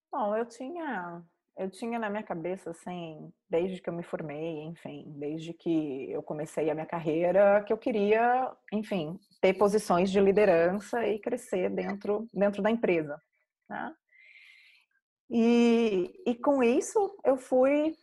[0.09, 1.21] Bom, eu tinha
[1.57, 6.21] eu tinha na minha cabeça, assim, desde que eu me formei, enfim, desde que eu
[6.21, 12.27] comecei a minha carreira, que eu queria, enfim, ter posições de liderança e crescer dentro,
[12.31, 13.19] dentro da empresa.
[13.67, 13.93] Né?
[15.29, 17.95] E, e com isso eu fui,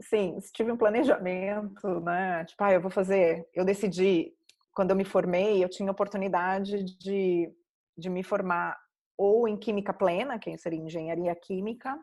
[0.00, 2.44] sim, tive um planejamento, né?
[2.44, 4.32] Tipo, ah, eu vou fazer, eu decidi,
[4.72, 7.52] quando eu me formei, eu tinha oportunidade de,
[7.98, 8.78] de me formar
[9.18, 11.98] ou em química plena, que seria engenharia química,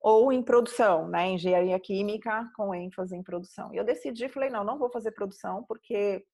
[0.00, 1.28] ou em produção, né?
[1.30, 3.72] Engenharia química com ênfase em produção.
[3.74, 6.24] E eu decidi, falei, não, não vou fazer produção porque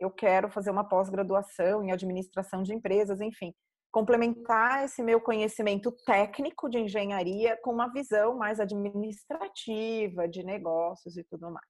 [0.00, 3.54] eu quero fazer uma pós-graduação em administração de empresas, enfim,
[3.92, 11.22] complementar esse meu conhecimento técnico de engenharia com uma visão mais administrativa de negócios e
[11.22, 11.66] tudo mais.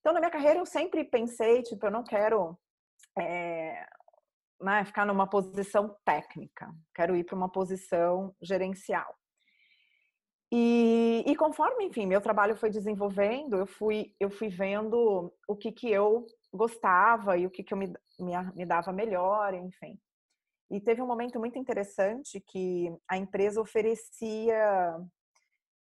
[0.00, 2.58] Então, na minha carreira, eu sempre pensei, tipo, eu não quero
[3.18, 3.86] é,
[4.60, 9.14] né, ficar numa posição técnica, quero ir para uma posição gerencial.
[10.52, 15.72] E, e, conforme, enfim, meu trabalho foi desenvolvendo, eu fui, eu fui vendo o que,
[15.72, 19.98] que eu gostava e o que, que eu me, me, me dava melhor, enfim.
[20.70, 24.96] E teve um momento muito interessante que a empresa oferecia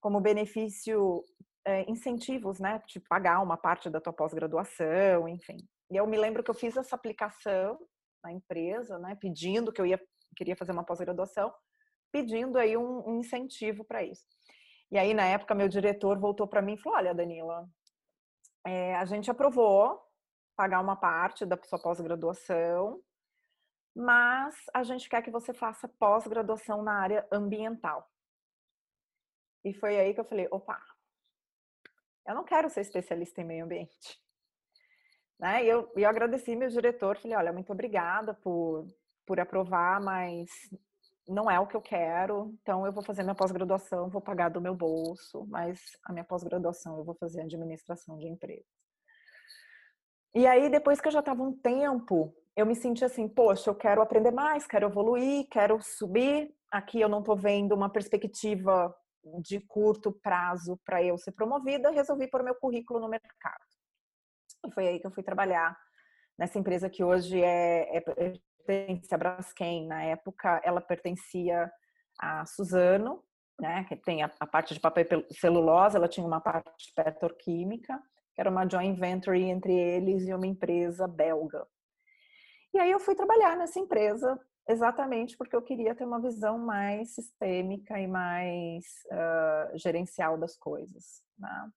[0.00, 1.24] como benefício
[1.64, 2.82] é, incentivos, né?
[2.86, 5.56] De pagar uma parte da tua pós-graduação, enfim.
[5.90, 7.78] E eu me lembro que eu fiz essa aplicação
[8.22, 9.16] na empresa, né?
[9.20, 10.00] Pedindo que eu ia,
[10.36, 11.52] queria fazer uma pós-graduação,
[12.12, 14.26] pedindo aí um, um incentivo para isso.
[14.90, 17.66] E aí, na época, meu diretor voltou para mim e falou: Olha, Danila,
[18.64, 20.00] é, a gente aprovou
[20.54, 23.02] pagar uma parte da sua pós-graduação,
[23.96, 28.08] mas a gente quer que você faça pós-graduação na área ambiental.
[29.64, 30.78] E foi aí que eu falei: opa,
[32.26, 34.20] eu não quero ser especialista em meio ambiente.
[35.38, 35.64] Né?
[35.64, 38.86] E eu, eu agradeci meu diretor, falei: olha, muito obrigada por,
[39.26, 40.50] por aprovar, mas
[41.28, 44.60] não é o que eu quero, então eu vou fazer minha pós-graduação, vou pagar do
[44.60, 48.66] meu bolso, mas a minha pós-graduação eu vou fazer administração de empresas.
[50.34, 53.74] E aí, depois que eu já estava um tempo, eu me senti assim, poxa, eu
[53.74, 56.54] quero aprender mais, quero evoluir, quero subir.
[56.70, 58.94] Aqui eu não estou vendo uma perspectiva
[59.40, 63.64] de curto prazo para eu ser promovida, resolvi pôr meu currículo no mercado.
[64.66, 65.76] E foi aí que eu fui trabalhar
[66.38, 68.32] nessa empresa que hoje é, é
[68.64, 69.86] pertence a Braskem.
[69.86, 71.70] Na época, ela pertencia
[72.18, 73.22] a Suzano,
[73.60, 78.00] né, que tem a, a parte de papel celulose, ela tinha uma parte petroquímica,
[78.34, 81.66] que era uma joint venture entre eles e uma empresa belga.
[82.74, 87.14] E aí eu fui trabalhar nessa empresa exatamente porque eu queria ter uma visão mais
[87.14, 91.22] sistêmica e mais uh, gerencial das coisas.
[91.38, 91.70] Né?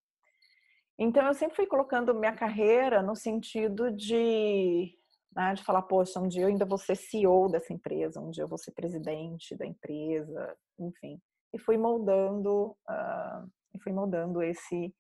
[0.98, 4.98] Então eu sempre fui colocando minha carreira no sentido de
[5.36, 8.44] né, de falar, poxa, um dia eu ainda vou ser CEO dessa empresa, um dia
[8.44, 11.20] eu vou ser presidente da empresa, enfim.
[11.54, 14.96] E fui moldando, uh, e fui moldando esse,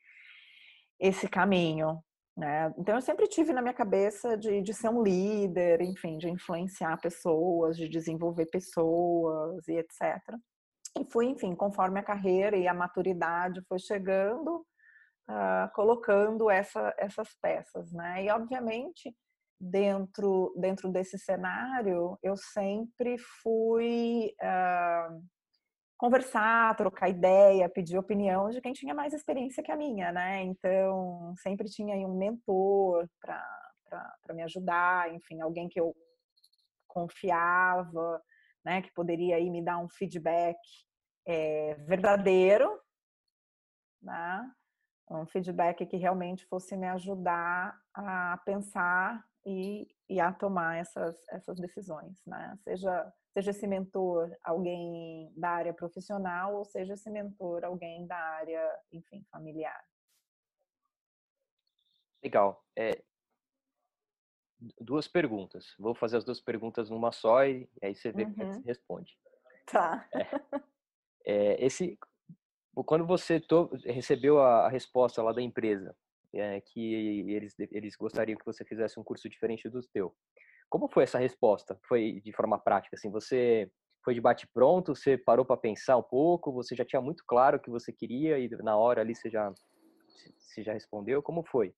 [1.00, 2.04] esse caminho.
[2.38, 2.74] Né?
[2.78, 7.00] Então eu sempre tive na minha cabeça de, de ser um líder, enfim, de influenciar
[7.00, 10.20] pessoas, de desenvolver pessoas e etc.
[11.00, 14.66] E fui, enfim, conforme a carreira e a maturidade foi chegando,
[15.30, 18.26] uh, colocando essa, essas peças, né?
[18.26, 19.16] E obviamente
[19.60, 25.24] dentro dentro desse cenário eu sempre fui uh,
[25.98, 30.44] conversar, trocar ideia, pedir opinião de quem tinha mais experiência que a minha, né?
[30.44, 35.96] Então sempre tinha um mentor para me ajudar, enfim, alguém que eu
[36.88, 38.22] confiava,
[38.64, 38.82] né?
[38.82, 40.58] Que poderia aí me dar um feedback
[41.26, 42.80] é, verdadeiro,
[44.02, 44.52] né?
[45.10, 51.60] Um feedback que realmente fosse me ajudar a pensar e, e a tomar essas, essas
[51.60, 52.58] decisões, né?
[52.64, 58.80] Seja, seja esse mentor alguém da área profissional ou seja esse mentor alguém da área,
[58.92, 59.84] enfim, familiar.
[62.24, 62.66] Legal.
[62.76, 63.04] É,
[64.80, 65.76] duas perguntas.
[65.78, 68.64] Vou fazer as duas perguntas numa só e aí você vê como é que uhum.
[68.64, 69.18] responde.
[69.68, 70.08] Tá.
[70.14, 70.26] É,
[71.28, 72.00] é, esse,
[72.74, 75.96] quando você to, recebeu a, a resposta lá da empresa,
[76.36, 80.16] é, que eles, eles gostariam que você fizesse um curso diferente do teu.
[80.70, 81.80] Como foi essa resposta?
[81.88, 83.72] Foi de forma prática, assim, você
[84.04, 87.58] foi de bate pronto, você parou para pensar um pouco, você já tinha muito claro
[87.58, 89.52] o que você queria e na hora ali você já
[90.38, 91.74] você já respondeu, como foi?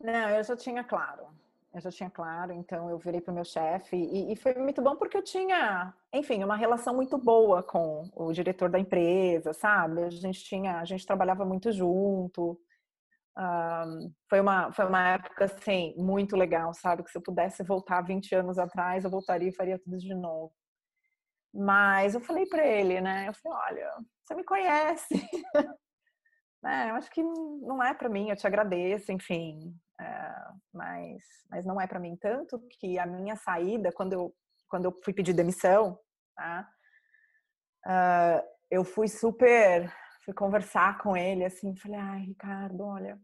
[0.00, 1.26] Não, eu já tinha claro.
[1.74, 4.80] Eu já tinha claro, então eu virei para o meu chefe e, e, foi muito
[4.80, 10.02] bom porque eu tinha, enfim, uma relação muito boa com o diretor da empresa, sabe?
[10.02, 12.58] A gente tinha, a gente trabalhava muito junto,
[13.38, 17.04] um, foi, uma, foi uma época, assim, muito legal, sabe?
[17.04, 20.52] Que se eu pudesse voltar 20 anos atrás, eu voltaria e faria tudo de novo.
[21.54, 23.28] Mas eu falei para ele, né?
[23.28, 25.14] Eu falei, olha, você me conhece.
[26.62, 26.90] né?
[26.90, 29.74] Eu acho que não é para mim, eu te agradeço, enfim.
[30.00, 30.34] É,
[30.72, 32.16] mas, mas não é para mim.
[32.16, 34.34] Tanto que a minha saída, quando eu,
[34.68, 35.98] quando eu fui pedir demissão,
[36.36, 36.68] tá?
[37.86, 39.90] Uh, eu fui super
[40.28, 43.18] fui conversar com ele assim, falei, ai, Ricardo, olha,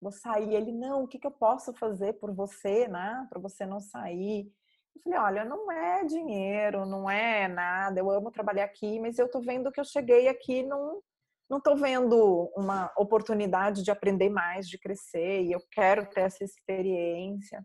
[0.00, 0.54] vou sair.
[0.54, 3.26] Ele, não, o que, que eu posso fazer por você, né?
[3.30, 4.50] Para você não sair.
[4.94, 9.30] Eu falei, olha, não é dinheiro, não é nada, eu amo trabalhar aqui, mas eu
[9.30, 11.02] tô vendo que eu cheguei aqui não
[11.48, 16.42] não tô vendo uma oportunidade de aprender mais, de crescer, e eu quero ter essa
[16.42, 17.64] experiência.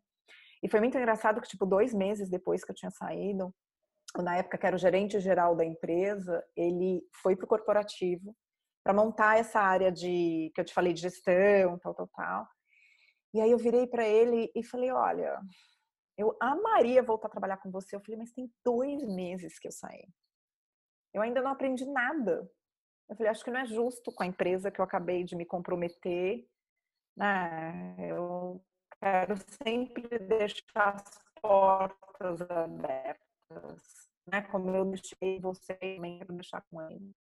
[0.63, 3.53] E foi muito engraçado que, tipo, dois meses depois que eu tinha saído,
[4.17, 8.35] na época que era o gerente geral da empresa, ele foi para o corporativo
[8.83, 12.47] para montar essa área de que eu te falei de gestão, tal, tal, tal.
[13.33, 15.39] E aí eu virei para ele e falei, olha,
[16.17, 17.95] eu amaria voltar a trabalhar com você.
[17.95, 20.07] Eu falei, mas tem dois meses que eu saí.
[21.13, 22.49] Eu ainda não aprendi nada.
[23.09, 25.45] Eu falei, acho que não é justo com a empresa que eu acabei de me
[25.45, 26.47] comprometer.
[27.15, 27.95] Né?
[27.99, 28.63] Eu
[28.99, 34.41] quero sempre deixar as portas abertas, né?
[34.43, 37.13] Como eu deixei você também, quero deixar com ele.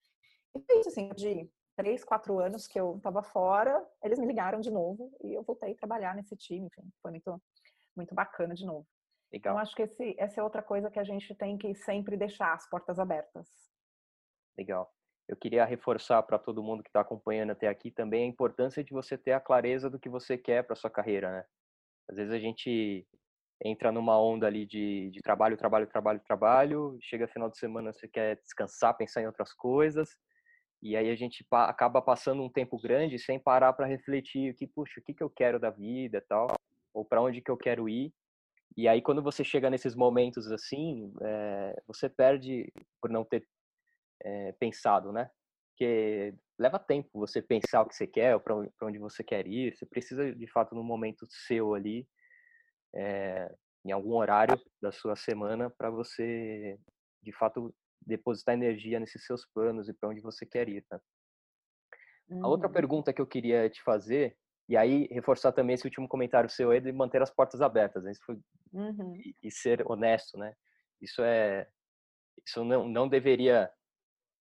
[0.54, 4.60] E foi isso, assim, de três, quatro anos que eu estava fora, eles me ligaram
[4.60, 7.42] de novo e eu voltei a trabalhar nesse time, enfim, foi muito,
[7.96, 8.86] muito bacana de novo.
[9.32, 9.54] Legal.
[9.54, 12.52] Então, acho que esse, essa é outra coisa que a gente tem que sempre deixar
[12.52, 13.48] as portas abertas.
[14.58, 14.92] Legal.
[15.28, 18.92] eu queria reforçar para todo mundo que está acompanhando até aqui também a importância de
[18.92, 21.44] você ter a clareza do que você quer para sua carreira, né?
[22.10, 23.06] Às vezes a gente
[23.64, 28.08] entra numa onda ali de, de trabalho, trabalho, trabalho, trabalho, chega final de semana você
[28.08, 30.16] quer descansar, pensar em outras coisas,
[30.82, 34.54] e aí a gente pa acaba passando um tempo grande sem parar para refletir o
[34.54, 36.48] que, puxa, o que, que eu quero da vida tal,
[36.94, 38.12] ou para onde que eu quero ir.
[38.76, 43.46] E aí quando você chega nesses momentos assim, é, você perde por não ter
[44.22, 45.30] é, pensado, né?
[45.70, 49.74] Porque leva tempo você pensar o que você quer, para onde você quer ir.
[49.74, 52.06] Você precisa, de fato, no momento seu ali,
[52.94, 53.50] é,
[53.84, 56.78] em algum horário da sua semana, para você,
[57.22, 57.74] de fato,
[58.10, 60.84] depositar energia nesses seus planos e para onde você quer ir.
[60.88, 61.00] Tá?
[62.42, 62.72] A outra uhum.
[62.72, 64.36] pergunta que eu queria te fazer,
[64.68, 68.12] e aí reforçar também esse último comentário seu aí de manter as portas abertas, né?
[68.24, 68.38] foi,
[68.72, 69.16] uhum.
[69.16, 70.54] e, e, ser honesto, né?
[71.00, 71.68] Isso é,
[72.46, 73.70] isso não, não deveria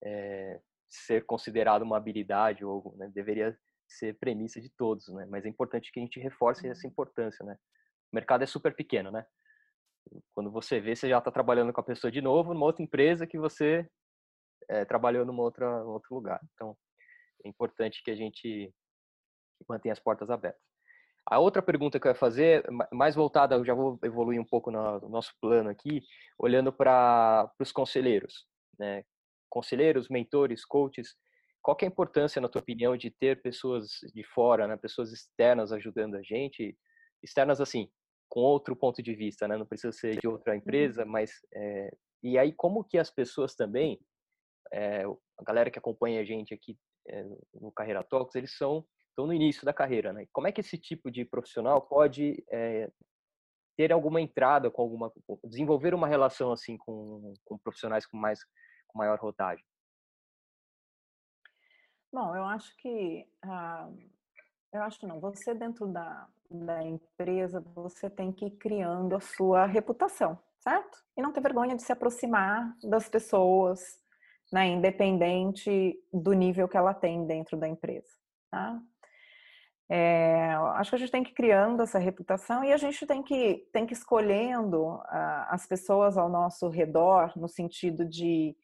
[0.03, 3.57] é, ser considerado uma habilidade ou né, deveria
[3.87, 5.25] ser premissa de todos, né?
[5.25, 6.91] Mas é importante que a gente reforce essa uhum.
[6.91, 7.57] importância, né?
[8.11, 9.25] O mercado é super pequeno, né?
[10.33, 13.27] Quando você vê, você já está trabalhando com a pessoa de novo numa outra empresa
[13.27, 13.87] que você
[14.69, 16.39] é, trabalhou numa outra outro lugar.
[16.53, 16.75] Então,
[17.45, 18.73] é importante que a gente
[19.67, 20.61] mantenha as portas abertas.
[21.25, 24.71] A outra pergunta que eu ia fazer, mais voltada, eu já vou evoluir um pouco
[24.71, 26.01] no nosso plano aqui,
[26.39, 28.47] olhando para os conselheiros,
[28.79, 29.03] né?
[29.49, 31.15] conselheiros, mentores, coaches,
[31.61, 35.71] qual é a importância, na tua opinião, de ter pessoas de fora, né, pessoas externas
[35.71, 36.77] ajudando a gente,
[37.21, 37.89] externas assim,
[38.29, 40.59] com outro ponto de vista, né, não precisa ser de outra uhum.
[40.59, 41.91] empresa, mas é,
[42.23, 43.99] e aí como que as pessoas também,
[44.71, 46.77] é, a galera que acompanha a gente aqui
[47.07, 47.23] é,
[47.55, 50.25] no Carreira Talks, eles são estão no início da carreira, né?
[50.31, 52.41] Como é que esse tipo de profissional pode
[53.75, 55.11] ter alguma entrada com alguma
[55.43, 58.39] desenvolver uma relação assim com, com profissionais com mais
[58.87, 59.65] com maior rodagem?
[62.11, 63.89] Bom, eu acho que ah,
[64.73, 65.19] eu acho não.
[65.19, 70.97] Você dentro da, da empresa você tem que ir criando a sua reputação, certo?
[71.15, 73.79] E não ter vergonha de se aproximar das pessoas,
[74.51, 78.09] né, independente do nível que ela tem dentro da empresa,
[78.49, 78.79] tá?
[79.91, 83.23] É, acho que a gente tem que ir criando essa reputação e a gente tem
[83.23, 88.55] que, tem que escolhendo uh, as pessoas ao nosso redor no sentido de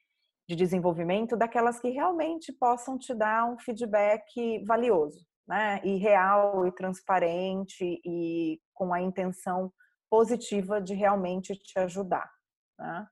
[0.47, 5.79] de desenvolvimento daquelas que realmente possam te dar um feedback valioso, né?
[5.83, 9.71] E real e transparente e com a intenção
[10.09, 12.29] positiva de realmente te ajudar.
[12.77, 13.07] Né?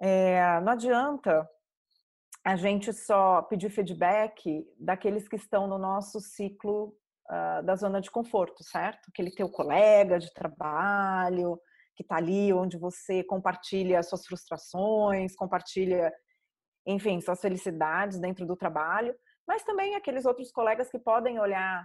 [0.00, 1.48] É, não adianta
[2.44, 6.94] a gente só pedir feedback daqueles que estão no nosso ciclo
[7.30, 9.10] uh, da zona de conforto, certo?
[9.10, 11.60] Aquele teu colega de trabalho
[11.94, 16.10] que está ali onde você compartilha suas frustrações, compartilha
[16.86, 19.14] enfim, suas felicidades dentro do trabalho,
[19.50, 21.84] mas também aqueles outros colegas que podem olhar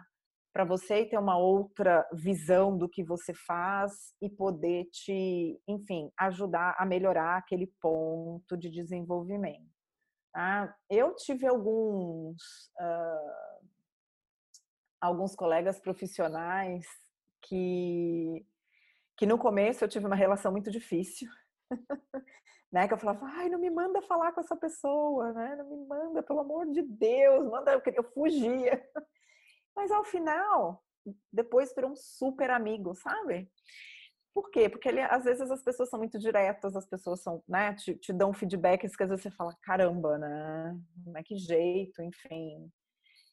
[0.54, 6.12] para você e ter uma outra visão do que você faz e poder te, enfim,
[6.16, 9.66] ajudar a melhorar aquele ponto de desenvolvimento.
[10.36, 12.40] Ah, eu tive alguns
[12.80, 13.68] uh,
[15.02, 16.86] alguns colegas profissionais
[17.42, 18.46] que
[19.18, 21.28] que no começo eu tive uma relação muito difícil
[22.72, 22.88] né?
[22.88, 25.56] Que eu falava, ai, não me manda falar com essa pessoa, né?
[25.56, 28.84] Não me manda, pelo amor de Deus, manda, eu fugia.
[29.76, 30.84] Mas ao final,
[31.32, 33.50] depois virou um super amigo, sabe?
[34.34, 34.68] Por quê?
[34.68, 38.12] Porque ele, às vezes as pessoas são muito diretas, as pessoas são, né, te, te
[38.12, 40.78] dão feedbacks que às vezes você fala, caramba, né?
[41.06, 42.70] Mas que jeito, enfim.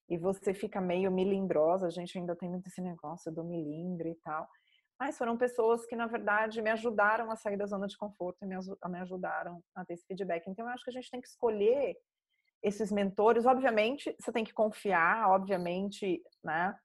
[0.08, 4.14] E você fica meio milindrosa, a gente ainda tem muito esse negócio do milindre e
[4.16, 4.48] tal.
[5.02, 8.46] Mas foram pessoas que, na verdade, me ajudaram a sair da zona de conforto e
[8.46, 8.54] me,
[9.00, 10.46] ajudaram a ter esse feedback.
[10.46, 11.96] Então, eu acho que a gente tem que escolher
[12.62, 13.44] esses mentores.
[13.44, 16.78] Obviamente, você tem que confiar, obviamente, né?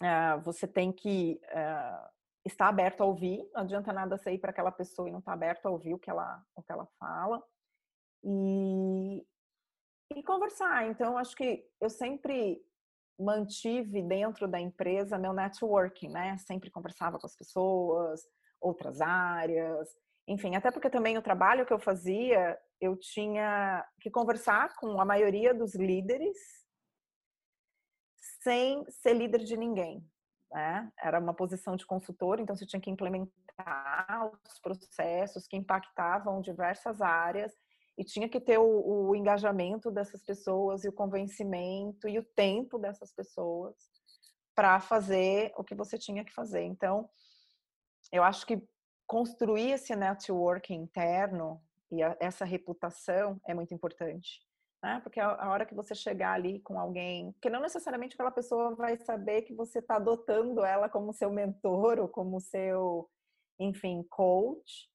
[0.00, 2.08] Uh, você tem que uh,
[2.44, 3.44] estar aberto a ouvir.
[3.52, 5.94] Não adianta nada você ir para aquela pessoa e não estar tá aberto a ouvir
[5.94, 7.42] o que ela, o que ela fala.
[8.22, 9.26] E,
[10.14, 10.86] e conversar.
[10.86, 12.64] Então, acho que eu sempre
[13.20, 16.36] mantive dentro da empresa meu networking, né?
[16.38, 18.22] Sempre conversava com as pessoas,
[18.60, 19.88] outras áreas,
[20.30, 25.04] enfim, até porque também o trabalho que eu fazia, eu tinha que conversar com a
[25.04, 26.36] maioria dos líderes
[28.40, 30.08] sem ser líder de ninguém.
[30.52, 30.88] Né?
[30.98, 37.00] Era uma posição de consultor, então você tinha que implementar os processos que impactavam diversas
[37.00, 37.52] áreas
[38.00, 42.78] e tinha que ter o, o, engajamento dessas pessoas e o convencimento e o tempo
[42.78, 43.76] dessas pessoas
[44.54, 46.62] para fazer o que você tinha que fazer.
[46.62, 47.10] Então,
[48.10, 48.66] eu acho que
[49.06, 54.40] construir esse network interno e a, essa reputação é muito importante.
[54.82, 54.98] né?
[55.02, 58.96] Porque a, hora que você chegar ali com alguém, que não necessariamente aquela pessoa vai
[58.96, 63.10] saber que você está adotando ela como seu mentor ou como seu,
[63.58, 64.88] enfim, coach,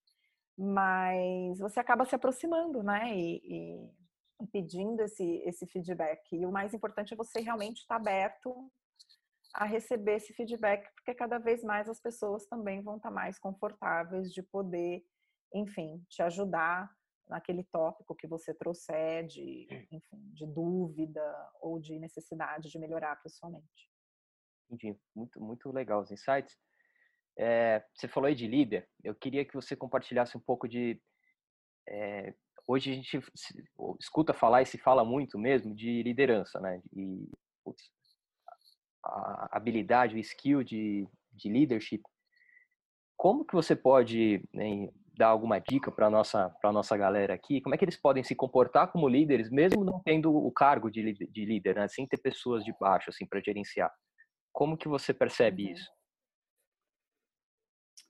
[0.58, 3.16] mas você acaba se aproximando, né?
[3.16, 6.36] E, e, pedindo esse, esse feedback.
[6.36, 8.72] E o mais importante é você realmente estar aberto
[9.54, 14.34] a receber esse feedback, porque cada vez mais as pessoas também vão estar mais confortáveis
[14.34, 15.06] de poder,
[15.54, 16.92] enfim, te ajudar
[17.28, 21.24] naquele tópico que você trouxer de, enfim, de dúvida
[21.62, 23.90] ou de necessidade de melhorar pessoalmente.
[24.70, 25.00] Entendi.
[25.16, 26.58] Muito, muito legal os insights.
[27.38, 28.88] É, você falou aí de líder.
[29.04, 31.00] Eu queria que você compartilhasse um pouco de.
[31.88, 32.34] É,
[32.68, 33.20] hoje a gente
[34.00, 36.82] escuta falar e se fala muito mesmo de liderança, né?
[36.94, 37.30] E
[37.64, 37.92] putz,
[39.04, 42.02] a habilidade, o skill de, de leadership.
[43.18, 47.62] Como que você pode né, dar alguma dica para nossa para nossa galera aqui?
[47.62, 51.14] Como é que eles podem se comportar como líderes, mesmo não tendo o cargo de,
[51.14, 51.88] de líder, né?
[51.88, 53.92] sem ter pessoas de baixo assim para gerenciar?
[54.52, 55.72] Como que você percebe uhum.
[55.72, 55.96] isso?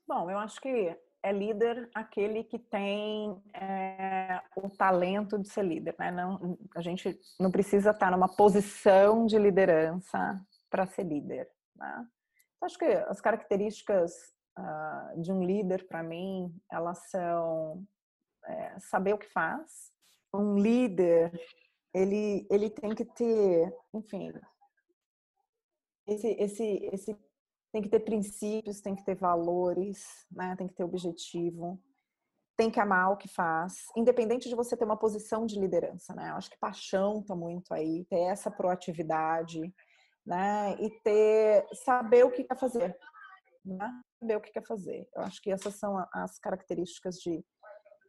[0.08, 5.96] Bom, eu acho que é líder aquele que tem é, o talento de ser líder,
[5.98, 6.12] né?
[6.12, 10.40] Não, a gente não precisa estar numa posição de liderança
[10.70, 11.50] para ser líder.
[11.76, 12.08] Né?
[12.56, 14.14] Então, acho que as características
[14.60, 17.84] uh, de um líder, para mim, elas são
[18.46, 19.92] é, saber o que faz.
[20.32, 21.32] Um líder,
[21.92, 24.32] ele, ele tem que ter, enfim,
[26.08, 27.25] esse, esse, esse
[27.76, 30.56] tem que ter princípios, tem que ter valores, né?
[30.56, 31.78] tem que ter objetivo,
[32.56, 36.30] tem que amar o que faz, independente de você ter uma posição de liderança, né?
[36.30, 39.60] Eu acho que paixão tá muito aí, ter essa proatividade,
[40.26, 40.78] né?
[40.80, 42.98] E ter saber o que quer fazer,
[43.66, 44.02] né?
[44.22, 45.06] Saber o que quer fazer.
[45.14, 47.44] Eu acho que essas são as características de,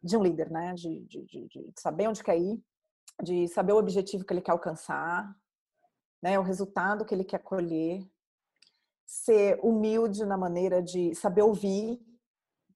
[0.01, 0.75] de um líder, né?
[0.75, 2.63] De, de, de, de saber onde quer ir,
[3.21, 5.29] de saber o objetivo que ele quer alcançar,
[6.23, 6.39] né?
[6.39, 8.01] O resultado que ele quer colher,
[9.07, 11.97] ser humilde na maneira de saber ouvir,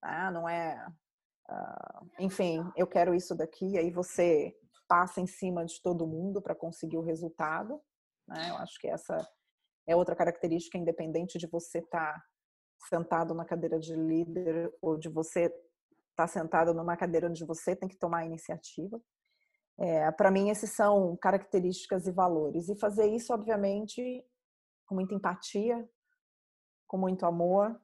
[0.02, 0.32] né?
[0.32, 0.88] não é,
[1.50, 4.56] uh, enfim, eu quero isso daqui, aí você
[4.88, 7.82] passa em cima de todo mundo para conseguir o resultado.
[8.28, 8.50] Né?
[8.50, 9.18] Eu acho que essa
[9.86, 12.24] é outra característica, independente de você estar tá
[12.90, 15.56] sentado na cadeira de líder ou de você estar
[16.16, 19.02] tá sentado numa cadeira onde você tem que tomar a iniciativa.
[19.78, 22.70] É, para mim, esses são características e valores.
[22.70, 24.24] E fazer isso, obviamente,
[24.86, 25.90] com muita empatia,
[26.92, 27.80] com muito amor,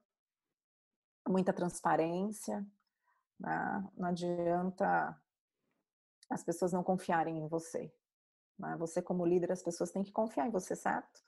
[1.26, 2.68] muita transparência.
[3.40, 3.90] Né?
[3.96, 5.18] Não adianta
[6.30, 7.90] as pessoas não confiarem em você.
[8.60, 8.76] Né?
[8.76, 11.24] Você, como líder, as pessoas têm que confiar em você, certo?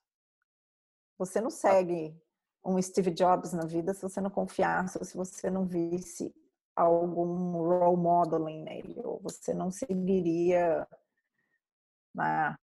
[1.17, 2.21] Você não segue
[2.65, 6.35] um Steve Jobs na vida se você não confiasse, ou se você não visse
[6.75, 10.85] algum role modeling nele, ou você não seguiria
[12.13, 12.57] né,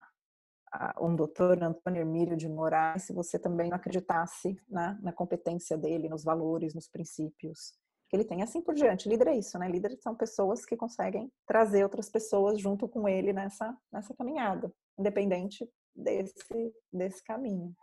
[1.01, 6.09] um doutor Antônio Hermílio de Moraes se você também não acreditasse né, na competência dele,
[6.09, 7.75] nos valores, nos princípios
[8.09, 9.09] que ele tem, assim por diante.
[9.09, 9.67] Líder é isso, né?
[9.69, 15.67] Líderes são pessoas que conseguem trazer outras pessoas junto com ele nessa, nessa caminhada, independente
[15.95, 17.75] desse, desse caminho.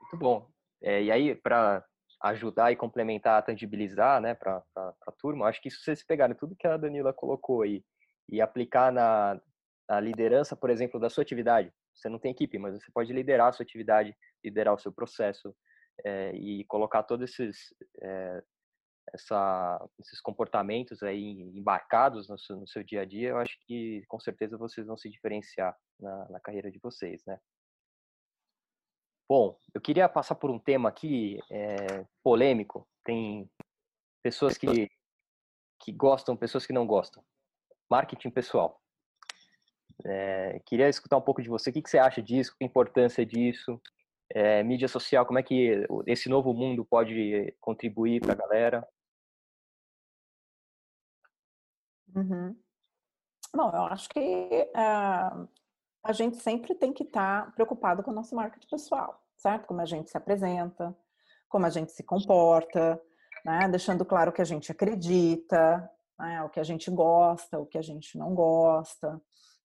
[0.00, 0.48] Muito bom.
[0.80, 1.84] É, e aí, para
[2.22, 6.66] ajudar e complementar, tangibilizar né, para a turma, acho que se vocês pegarem tudo que
[6.66, 7.84] a Danila colocou aí
[8.28, 9.40] e aplicar na,
[9.88, 13.48] na liderança, por exemplo, da sua atividade, você não tem equipe, mas você pode liderar
[13.48, 15.54] a sua atividade, liderar o seu processo
[16.04, 18.42] é, e colocar todos esses é,
[19.12, 24.04] essa, esses comportamentos aí embarcados no seu, no seu, dia a dia, eu acho que
[24.06, 27.38] com certeza vocês vão se diferenciar na, na carreira de vocês, né?
[29.28, 32.86] Bom, eu queria passar por um tema aqui é, polêmico.
[33.02, 33.50] Tem
[34.22, 34.90] pessoas que,
[35.80, 37.24] que gostam, pessoas que não gostam.
[37.90, 38.81] Marketing pessoal.
[40.04, 41.70] É, queria escutar um pouco de você.
[41.70, 42.54] O que, que você acha disso?
[42.60, 43.80] A importância disso?
[44.30, 48.88] É, mídia social, como é que esse novo mundo pode contribuir para a galera?
[52.14, 52.56] Uhum.
[53.54, 55.48] Bom, eu acho que uh,
[56.02, 59.66] a gente sempre tem que estar tá preocupado com o nosso marketing pessoal, certo?
[59.66, 60.96] Como a gente se apresenta,
[61.48, 63.00] como a gente se comporta,
[63.44, 63.68] né?
[63.68, 66.42] deixando claro o que a gente acredita, né?
[66.42, 69.20] o que a gente gosta, o que a gente não gosta.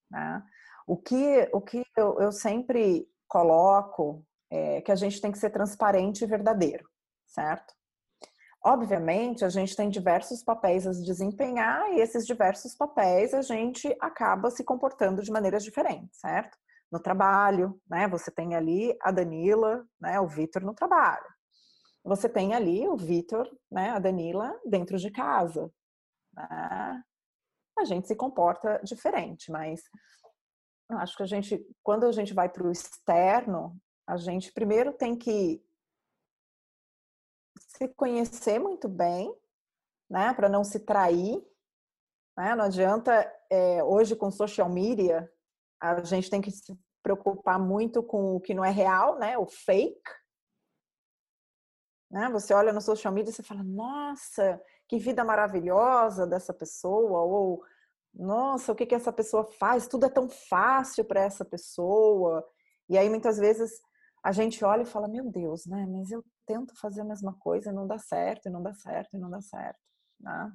[0.09, 0.43] Né?
[0.85, 5.49] O que, o que eu, eu sempre coloco é que a gente tem que ser
[5.49, 6.87] transparente e verdadeiro,
[7.25, 7.73] certo?
[8.63, 14.49] Obviamente, a gente tem diversos papéis a desempenhar e esses diversos papéis a gente acaba
[14.49, 16.57] se comportando de maneiras diferentes, certo?
[16.91, 18.07] No trabalho, né?
[18.07, 20.19] Você tem ali a Danila, né?
[20.19, 21.25] O Vitor no trabalho.
[22.03, 23.91] Você tem ali o Vitor, né?
[23.91, 25.71] A Danila dentro de casa.
[26.33, 27.03] Né?
[27.77, 29.81] A gente se comporta diferente, mas
[30.89, 35.17] acho que a gente, quando a gente vai para o externo, a gente primeiro tem
[35.17, 35.61] que
[37.57, 39.33] se conhecer muito bem,
[40.09, 41.45] né, para não se trair.
[42.37, 42.55] Né?
[42.55, 43.11] Não adianta,
[43.49, 45.29] é, hoje com social media,
[45.79, 49.45] a gente tem que se preocupar muito com o que não é real, né, o
[49.45, 50.09] fake.
[52.09, 52.29] Né?
[52.29, 57.63] Você olha no social media e você fala, nossa, que vida maravilhosa dessa pessoa, ou
[58.13, 59.87] nossa, o que, que essa pessoa faz?
[59.87, 62.43] Tudo é tão fácil para essa pessoa.
[62.89, 63.79] E aí muitas vezes
[64.23, 65.85] a gente olha e fala, meu Deus, né?
[65.87, 69.15] Mas eu tento fazer a mesma coisa e não dá certo, e não dá certo,
[69.15, 69.79] e não dá certo.
[70.19, 70.51] Né?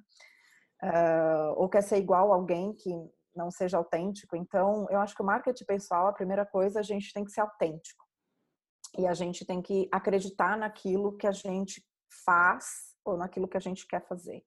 [0.83, 2.91] Uh, ou quer ser igual alguém que
[3.35, 4.37] não seja autêntico.
[4.37, 7.43] Então, eu acho que o marketing pessoal, a primeira coisa, a gente tem que ser
[7.43, 8.05] autêntico.
[8.99, 11.83] E a gente tem que acreditar naquilo que a gente
[12.25, 14.45] faz ou naquilo que a gente quer fazer.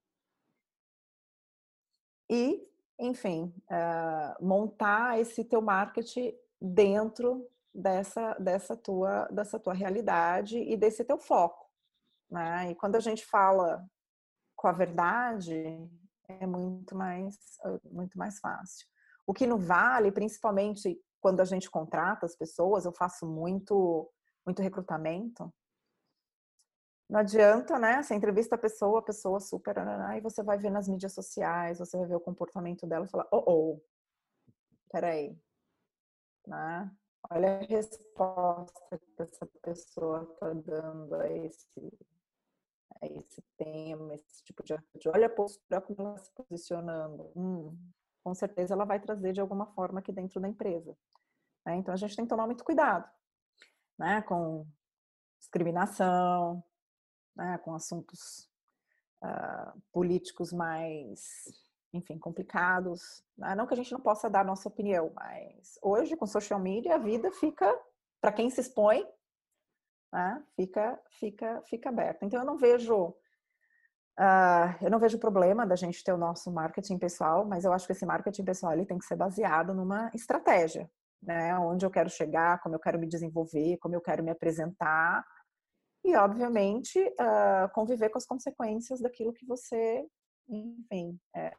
[2.30, 2.68] E,
[3.00, 11.04] enfim, uh, montar esse teu marketing dentro dessa, dessa, tua, dessa tua realidade e desse
[11.04, 11.70] teu foco.
[12.30, 12.72] Né?
[12.72, 13.86] E quando a gente fala
[14.56, 15.54] com a verdade,
[16.28, 17.38] é muito mais,
[17.92, 18.88] muito mais fácil.
[19.28, 24.10] O que não vale, principalmente quando a gente contrata as pessoas, eu faço muito,
[24.46, 25.54] muito recrutamento.
[27.10, 28.02] Não adianta, né?
[28.02, 29.76] Você entrevista a pessoa, a pessoa super,
[30.18, 33.28] e você vai ver nas mídias sociais, você vai ver o comportamento dela e fala,
[33.32, 33.82] oh, oh,
[34.92, 35.38] peraí,
[36.48, 36.92] né?
[37.30, 41.94] Olha a resposta que essa pessoa está dando a esse,
[43.02, 45.10] a esse tema, esse tipo de atitude.
[45.10, 47.32] Olha a postura como ela se posicionando.
[47.36, 47.76] Hum,
[48.24, 50.96] com certeza ela vai trazer de alguma forma aqui dentro da empresa.
[51.66, 51.76] Né?
[51.78, 53.10] Então a gente tem que tomar muito cuidado
[53.98, 54.22] né?
[54.22, 54.68] com
[55.40, 56.64] discriminação,
[57.36, 57.58] né?
[57.60, 58.50] com assuntos
[59.24, 61.46] uh, políticos mais
[61.96, 63.24] enfim, complicados.
[63.38, 63.56] Né?
[63.56, 67.00] Não que a gente não possa dar nossa opinião, mas hoje com social media a
[67.00, 67.74] vida fica,
[68.22, 69.06] para quem se expõe,
[70.12, 70.44] né?
[70.56, 72.26] fica, fica, fica aberta.
[72.26, 73.10] Então eu não vejo,
[74.20, 77.86] uh, eu não vejo problema da gente ter o nosso marketing pessoal, mas eu acho
[77.86, 80.90] que esse marketing pessoal ele tem que ser baseado numa estratégia,
[81.22, 81.58] né?
[81.60, 85.26] Onde eu quero chegar, como eu quero me desenvolver, como eu quero me apresentar
[86.06, 90.06] e, obviamente, uh, conviver com as consequências daquilo que você
[90.48, 91.52] enfim, é,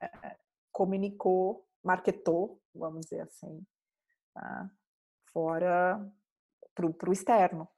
[0.73, 3.65] comunicou, marketou, vamos dizer assim,
[4.35, 4.71] tá?
[5.33, 6.13] fora
[6.75, 7.69] para o externo.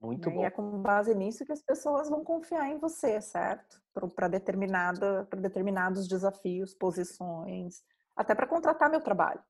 [0.00, 0.34] Muito né?
[0.34, 0.42] bom.
[0.42, 3.80] E é com base nisso que as pessoas vão confiar em você, certo?
[4.14, 7.82] Para determinada, para determinados desafios, posições,
[8.16, 9.42] até para contratar meu trabalho.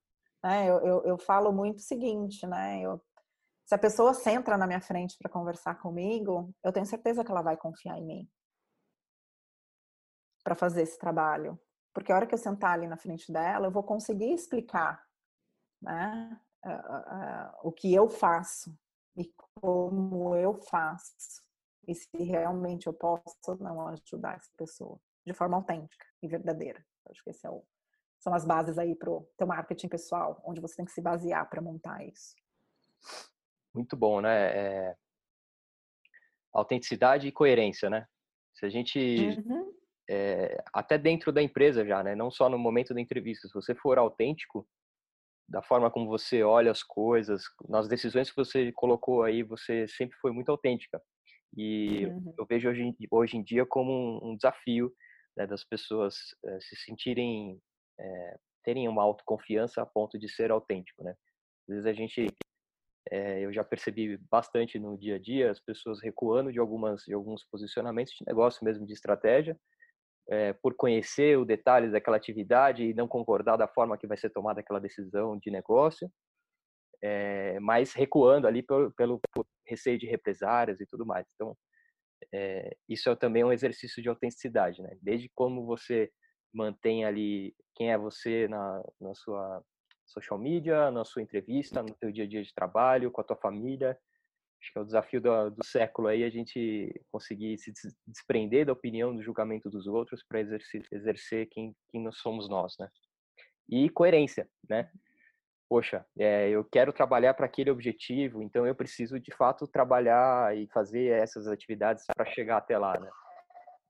[0.43, 0.68] Né?
[0.68, 2.80] Eu, eu, eu, falo muito o seguinte, né?
[2.80, 3.01] Eu,
[3.71, 7.41] se a pessoa senta na minha frente para conversar comigo, eu tenho certeza que ela
[7.41, 8.31] vai confiar em mim
[10.43, 11.57] para fazer esse trabalho.
[11.95, 15.01] Porque a hora que eu sentar ali na frente dela, eu vou conseguir explicar
[15.81, 16.37] né,
[17.62, 18.77] o que eu faço
[19.16, 21.41] e como eu faço.
[21.87, 26.85] E se realmente eu posso ou não ajudar essa pessoa de forma autêntica e verdadeira.
[27.09, 27.64] Acho que esse é o,
[28.18, 31.49] são as bases aí para o teu marketing pessoal, onde você tem que se basear
[31.49, 32.35] para montar isso.
[33.75, 34.57] Muito bom, né?
[34.57, 34.97] É...
[36.53, 38.07] Autenticidade e coerência, né?
[38.55, 42.16] Se a gente uhum é, até dentro da empresa já, né?
[42.16, 43.47] Não só no momento da entrevista.
[43.47, 44.66] Se você for autêntico
[45.49, 50.16] da forma como você olha as coisas, nas decisões que você colocou aí, você sempre
[50.21, 51.01] foi muito autêntica.
[51.57, 52.35] E uhum.
[52.37, 54.93] eu vejo hoje, hoje em dia como um, um desafio
[55.37, 57.61] né, das pessoas é, se sentirem,
[57.99, 61.14] é, terem uma autoconfiança a ponto de ser autêntico, né?
[61.68, 62.27] Às vezes a gente
[63.11, 67.15] é, eu já percebi bastante no dia a dia as pessoas recuando de algumas de
[67.15, 69.59] alguns posicionamentos de negócio mesmo de estratégia
[70.31, 74.31] é, por conhecer o detalhe daquela atividade e não concordar da forma que vai ser
[74.31, 76.11] tomada aquela decisão de negócio,
[77.03, 79.21] é, mas recuando ali pelo,
[79.67, 81.27] receio de represárias e tudo mais.
[81.35, 81.57] Então,
[82.33, 84.97] é, isso é também um exercício de autenticidade, né?
[85.03, 86.11] Desde como você
[86.55, 89.63] mantém ali quem é você na, na sua
[90.11, 93.37] social media, na sua entrevista, no seu dia a dia de trabalho, com a tua
[93.37, 93.99] família,
[94.61, 97.73] Acho que é o desafio do, do século aí a gente conseguir se
[98.07, 102.77] desprender da opinião, do julgamento dos outros para exercer, exercer quem, quem nós somos nós,
[102.79, 102.89] né?
[103.69, 104.91] E coerência, né?
[105.67, 110.67] Poxa, é, eu quero trabalhar para aquele objetivo, então eu preciso de fato trabalhar e
[110.67, 113.11] fazer essas atividades para chegar até lá, né?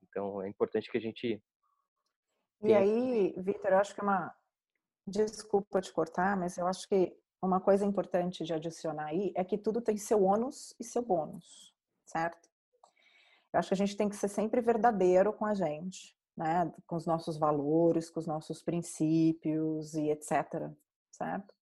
[0.04, 1.42] Então é importante que a gente.
[2.62, 4.32] E aí, Vitor, acho que é uma.
[5.06, 9.56] Desculpa te cortar, mas eu acho que uma coisa importante de adicionar aí é que
[9.56, 11.74] tudo tem seu ônus e seu bônus,
[12.04, 12.48] certo?
[13.52, 16.72] Eu acho que a gente tem que ser sempre verdadeiro com a gente, né?
[16.86, 20.70] Com os nossos valores, com os nossos princípios e etc,
[21.10, 21.54] certo?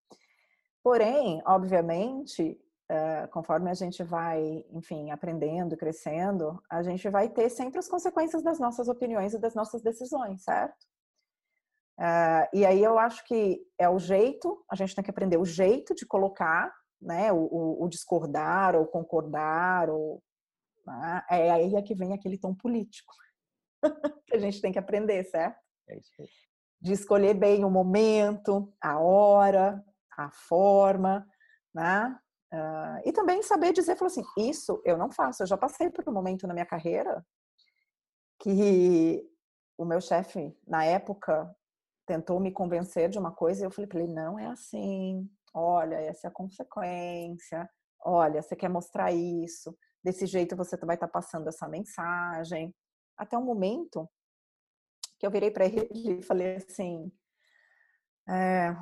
[0.82, 2.60] Porém, obviamente,
[2.90, 8.42] uh, conforme a gente vai, enfim, aprendendo, crescendo, a gente vai ter sempre as consequências
[8.42, 10.86] das nossas opiniões e das nossas decisões, certo?
[11.98, 15.44] Uh, e aí eu acho que é o jeito, a gente tem que aprender o
[15.44, 16.72] jeito de colocar,
[17.02, 20.22] né, o, o, o discordar ou concordar, ou
[20.86, 23.12] né, é aí é que vem aquele tom político
[24.26, 25.58] que a gente tem que aprender, certo?
[25.88, 26.28] É isso aí.
[26.80, 29.84] De escolher bem o momento, a hora,
[30.16, 31.26] a forma,
[31.74, 32.16] né?
[32.52, 35.42] Uh, e também saber dizer, falar assim, isso eu não faço.
[35.42, 37.24] Eu já passei por um momento na minha carreira
[38.40, 39.28] que
[39.76, 41.52] o meu chefe, na época,
[42.08, 45.30] tentou me convencer de uma coisa e eu falei para ele, não é assim.
[45.52, 47.68] Olha, essa é a consequência.
[48.00, 49.76] Olha, você quer mostrar isso.
[50.02, 52.74] Desse jeito você vai estar tá passando essa mensagem.
[53.14, 54.08] Até um momento
[55.18, 57.12] que eu virei para ele e falei assim,
[58.26, 58.72] é,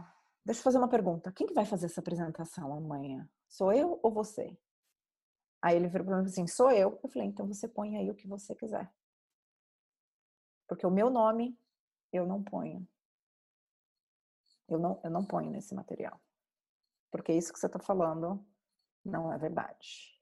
[0.44, 1.32] deixa eu fazer uma pergunta.
[1.32, 3.28] Quem que vai fazer essa apresentação amanhã?
[3.48, 4.56] Sou eu ou você?
[5.60, 7.00] Aí ele virou para mim assim, sou eu.
[7.02, 8.88] Eu falei, então você põe aí o que você quiser.
[10.68, 11.58] Porque o meu nome
[12.12, 12.86] eu não ponho.
[14.68, 16.20] Eu não, eu não ponho nesse material.
[17.10, 18.44] Porque isso que você está falando
[19.04, 20.14] não é verdade.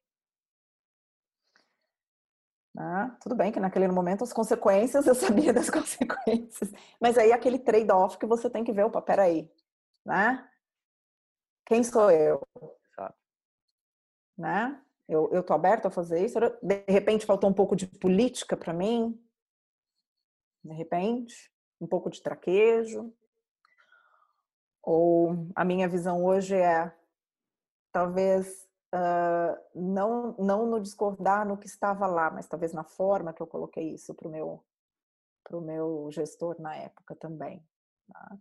[2.76, 6.70] Ah, tudo bem que naquele momento as consequências, eu sabia das consequências.
[7.00, 9.50] Mas aí aquele trade-off que você tem que ver, opa, peraí,
[10.04, 10.48] né?
[11.66, 12.42] Quem sou eu?
[14.36, 14.80] né?
[15.08, 16.38] Eu, eu tô aberta a fazer isso.
[16.62, 19.20] De repente faltou um pouco de política para mim.
[20.62, 23.12] De repente, um pouco de traquejo.
[24.84, 26.92] Ou a minha visão hoje é
[27.90, 33.40] talvez uh, não não no discordar no que estava lá, mas talvez na forma que
[33.40, 34.64] eu coloquei isso para o meu
[35.42, 37.62] para o meu gestor na época também.
[38.08, 38.38] Tá?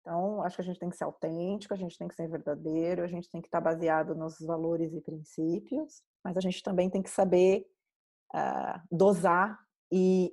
[0.00, 3.02] Então, acho que a gente tem que ser autêntico, a gente tem que ser verdadeiro,
[3.02, 7.02] a gente tem que estar baseado nos valores e princípios, mas a gente também tem
[7.02, 7.66] que saber
[8.34, 9.58] uh, dosar
[9.90, 10.30] e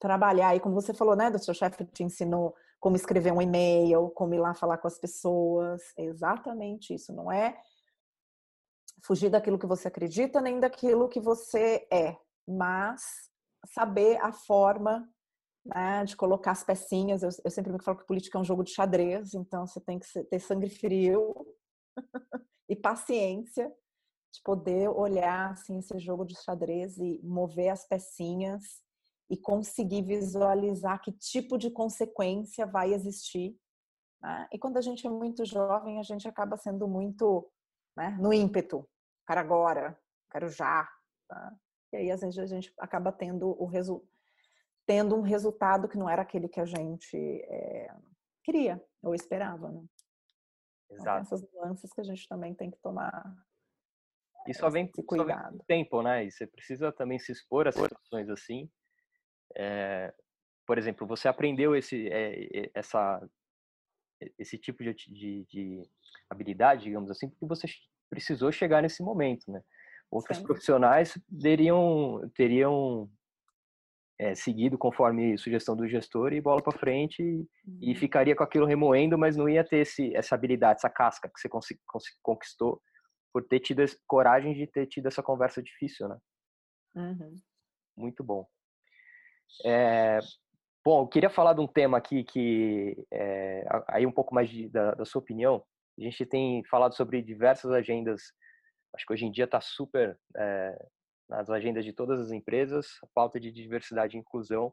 [0.00, 0.56] trabalhar.
[0.56, 2.54] E como você falou, né, do seu chefe te ensinou
[2.84, 5.80] como escrever um e-mail, como ir lá falar com as pessoas.
[5.96, 7.14] É exatamente isso.
[7.14, 7.58] Não é
[9.02, 12.14] fugir daquilo que você acredita, nem daquilo que você é,
[12.46, 13.00] mas
[13.68, 15.08] saber a forma
[15.64, 17.22] né, de colocar as pecinhas.
[17.22, 19.98] Eu, eu, sempre me falo que política é um jogo de xadrez, então você tem
[19.98, 21.34] que ter sangue frio
[22.68, 23.74] e paciência
[24.30, 28.83] de poder olhar assim esse jogo de xadrez e mover as pecinhas
[29.30, 33.56] e conseguir visualizar que tipo de consequência vai existir.
[34.22, 34.48] Né?
[34.52, 37.50] E quando a gente é muito jovem, a gente acaba sendo muito
[37.96, 38.88] né, no ímpeto,
[39.26, 39.98] quero agora,
[40.30, 40.88] quero já.
[41.28, 41.54] Tá?
[41.92, 44.14] E aí, às vezes, a gente acaba tendo o resultado
[44.86, 47.90] tendo um resultado que não era aquele que a gente é,
[48.42, 49.82] queria ou esperava, né?
[50.90, 51.00] Exato.
[51.00, 53.34] Então, essas nuances que a gente também tem que tomar
[54.46, 54.90] e só vem.
[54.94, 56.24] Só vem com tempo, né?
[56.24, 58.70] E você precisa também se expor a situações assim.
[59.56, 60.12] É,
[60.66, 63.20] por exemplo, você aprendeu esse, é, essa,
[64.38, 65.82] esse tipo de, de, de,
[66.28, 67.66] habilidade, digamos assim, porque você
[68.08, 69.60] precisou chegar nesse momento, né?
[70.10, 70.44] Outros Sim.
[70.44, 73.10] profissionais teriam, teriam
[74.18, 77.48] é, seguido conforme sugestão do gestor e bola para frente e,
[77.80, 77.96] e, uhum.
[77.96, 81.76] ficaria com aquilo remoendo, mas não ia ter esse, essa habilidade, essa casca que você
[82.22, 82.80] conquistou
[83.32, 86.18] por ter tido coragem de ter tido essa conversa difícil, né?
[86.94, 87.34] Uhum.
[87.96, 88.46] Muito bom.
[89.64, 90.18] É,
[90.84, 94.68] bom, eu queria falar de um tema aqui que é, aí um pouco mais de,
[94.68, 95.64] da, da sua opinião.
[95.98, 98.32] A gente tem falado sobre diversas agendas.
[98.94, 100.86] Acho que hoje em dia está super é,
[101.28, 104.72] nas agendas de todas as empresas, a pauta de diversidade e inclusão.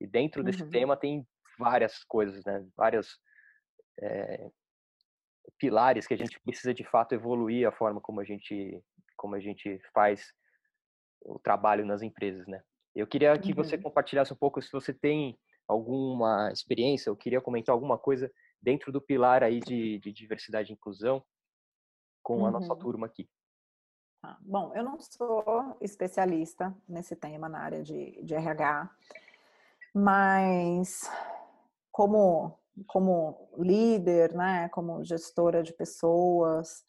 [0.00, 0.70] E dentro desse uhum.
[0.70, 1.26] tema tem
[1.58, 2.66] várias coisas, né?
[2.76, 3.18] Várias
[4.00, 4.50] é,
[5.58, 8.82] pilares que a gente precisa de fato evoluir a forma como a gente
[9.16, 10.32] como a gente faz
[11.22, 12.62] o trabalho nas empresas, né?
[12.94, 13.54] Eu queria que uhum.
[13.54, 15.38] você compartilhasse um pouco se você tem
[15.68, 18.30] alguma experiência, eu queria comentar alguma coisa
[18.60, 21.24] dentro do pilar aí de, de diversidade e inclusão
[22.22, 22.46] com uhum.
[22.46, 22.78] a nossa uhum.
[22.78, 23.28] turma aqui.
[24.22, 24.36] Tá.
[24.40, 28.90] Bom, eu não sou especialista nesse tema na área de, de RH,
[29.94, 31.10] mas
[31.90, 36.84] como, como líder, né, como gestora de pessoas,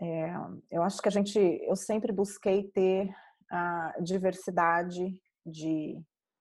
[0.00, 0.32] é,
[0.70, 3.14] eu acho que a gente, eu sempre busquei ter
[3.50, 6.00] a diversidade de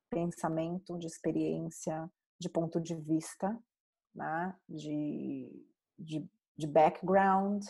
[0.09, 3.57] pensamento, de experiência, de ponto de vista,
[4.13, 5.49] né, de,
[5.97, 7.65] de, de background,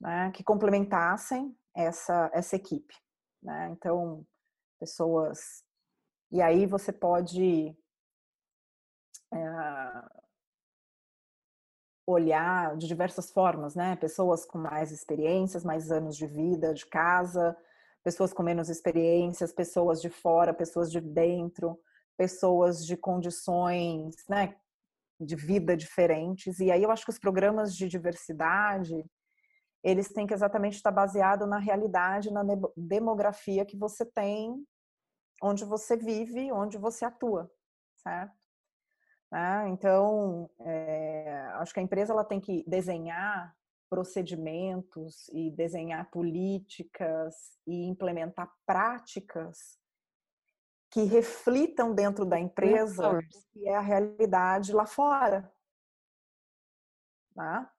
[0.00, 2.94] né, que complementassem essa, essa equipe.
[3.42, 3.68] Né?
[3.70, 4.26] Então,
[4.78, 5.64] pessoas.
[6.30, 7.76] E aí você pode.
[9.32, 10.20] É,
[12.06, 13.94] olhar de diversas formas, né?
[13.94, 17.56] Pessoas com mais experiências, mais anos de vida, de casa,
[18.02, 21.78] pessoas com menos experiências, pessoas de fora, pessoas de dentro,
[22.16, 24.56] pessoas de condições, né,
[25.18, 26.58] de vida diferentes.
[26.60, 29.04] E aí eu acho que os programas de diversidade,
[29.82, 32.42] eles têm que exatamente estar baseado na realidade, na
[32.76, 34.54] demografia que você tem,
[35.42, 37.50] onde você vive, onde você atua,
[37.96, 38.34] certo?
[39.32, 39.68] Né?
[39.68, 43.54] Então, é, acho que a empresa ela tem que desenhar
[43.90, 47.34] procedimentos e desenhar políticas
[47.66, 49.78] e implementar práticas
[50.90, 53.20] que reflitam dentro da empresa o
[53.52, 55.52] que é a realidade lá fora.
[57.34, 57.70] Tá?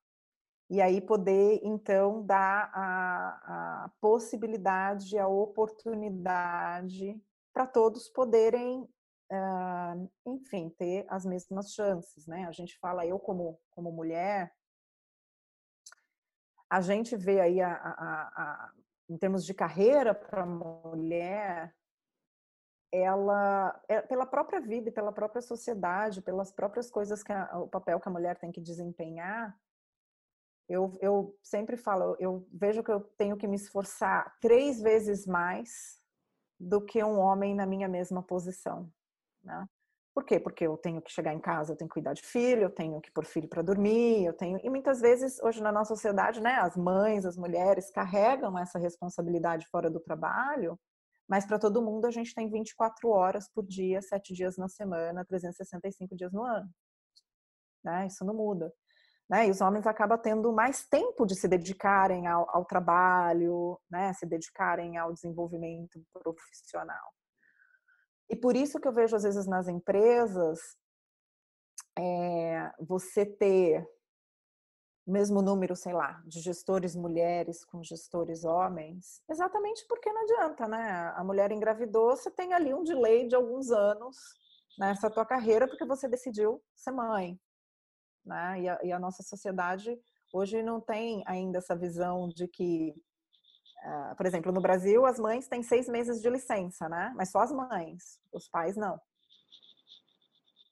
[0.70, 7.22] E aí poder, então, dar a, a possibilidade, a oportunidade
[7.53, 8.88] para todos poderem
[9.32, 12.45] uh, enfim, ter as mesmas chances, né?
[12.45, 14.53] A gente fala, eu como, como mulher,
[16.72, 18.72] a gente vê aí, a, a, a
[19.10, 21.76] em termos de carreira para a mulher,
[22.90, 28.00] ela, é, pela própria vida e pela própria sociedade, pelas próprias coisas que o papel
[28.00, 29.54] que a mulher tem que desempenhar,
[30.70, 36.02] eu, eu sempre falo, eu vejo que eu tenho que me esforçar três vezes mais
[36.58, 38.90] do que um homem na minha mesma posição.
[39.44, 39.68] Né?
[40.14, 40.39] Por quê?
[40.39, 42.99] Porque eu tenho que chegar em casa, eu tenho que cuidar de filho, eu tenho
[42.99, 44.59] que pôr filho para dormir, eu tenho.
[44.62, 49.66] E muitas vezes, hoje na nossa sociedade, né, as mães, as mulheres carregam essa responsabilidade
[49.68, 50.78] fora do trabalho,
[51.30, 55.24] mas para todo mundo a gente tem 24 horas por dia, 7 dias na semana,
[55.24, 56.70] 365 dias no ano.
[57.82, 58.07] Né?
[58.07, 58.74] Isso não muda.
[59.30, 59.47] Né?
[59.47, 64.12] E os homens acabam tendo mais tempo de se dedicarem ao, ao trabalho, né?
[64.12, 67.14] se dedicarem ao desenvolvimento profissional.
[68.32, 70.78] E por isso que eu vejo, às vezes, nas empresas,
[72.00, 73.86] é, você ter
[75.06, 80.66] o mesmo número, sei lá, de gestores mulheres com gestores homens, exatamente porque não adianta,
[80.66, 81.14] né?
[81.18, 84.16] A mulher engravidou, você tem ali um delay de alguns anos
[84.80, 87.38] nessa tua carreira porque você decidiu ser mãe,
[88.26, 88.62] né?
[88.62, 90.00] E a, e a nossa sociedade
[90.32, 92.96] hoje não tem ainda essa visão de que
[93.84, 97.12] Uh, por exemplo, no Brasil, as mães têm seis meses de licença, né?
[97.16, 99.00] Mas só as mães, os pais não.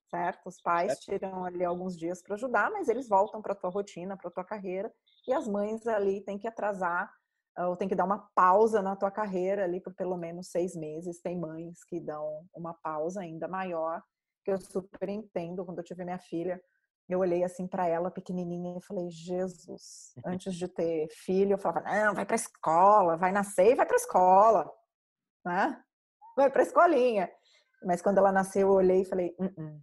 [0.10, 0.48] Certo?
[0.48, 4.18] Os pais tiram ali alguns dias para ajudar, mas eles voltam para a tua rotina,
[4.18, 4.92] para a tua carreira,
[5.28, 7.12] e as mães ali têm que atrasar
[7.58, 11.22] ou tem que dar uma pausa na tua carreira ali por pelo menos seis meses.
[11.22, 14.02] Tem mães que dão uma pausa ainda maior,
[14.44, 15.66] que eu super entendo.
[15.66, 16.62] Quando eu tive minha filha,
[17.10, 21.82] eu olhei assim para ela pequenininha e falei: Jesus, antes de ter filho, eu falava:
[21.82, 24.72] não, vai para escola, vai nascer e vai para escola,
[25.44, 25.84] né?
[26.36, 27.30] Vai para escolinha.
[27.84, 29.82] Mas quando ela nasceu, eu olhei e falei: uh -uh,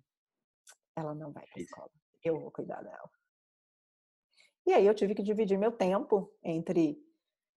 [0.96, 1.90] ela não vai para escola,
[2.24, 3.10] eu vou cuidar dela.
[4.66, 6.98] E aí eu tive que dividir meu tempo entre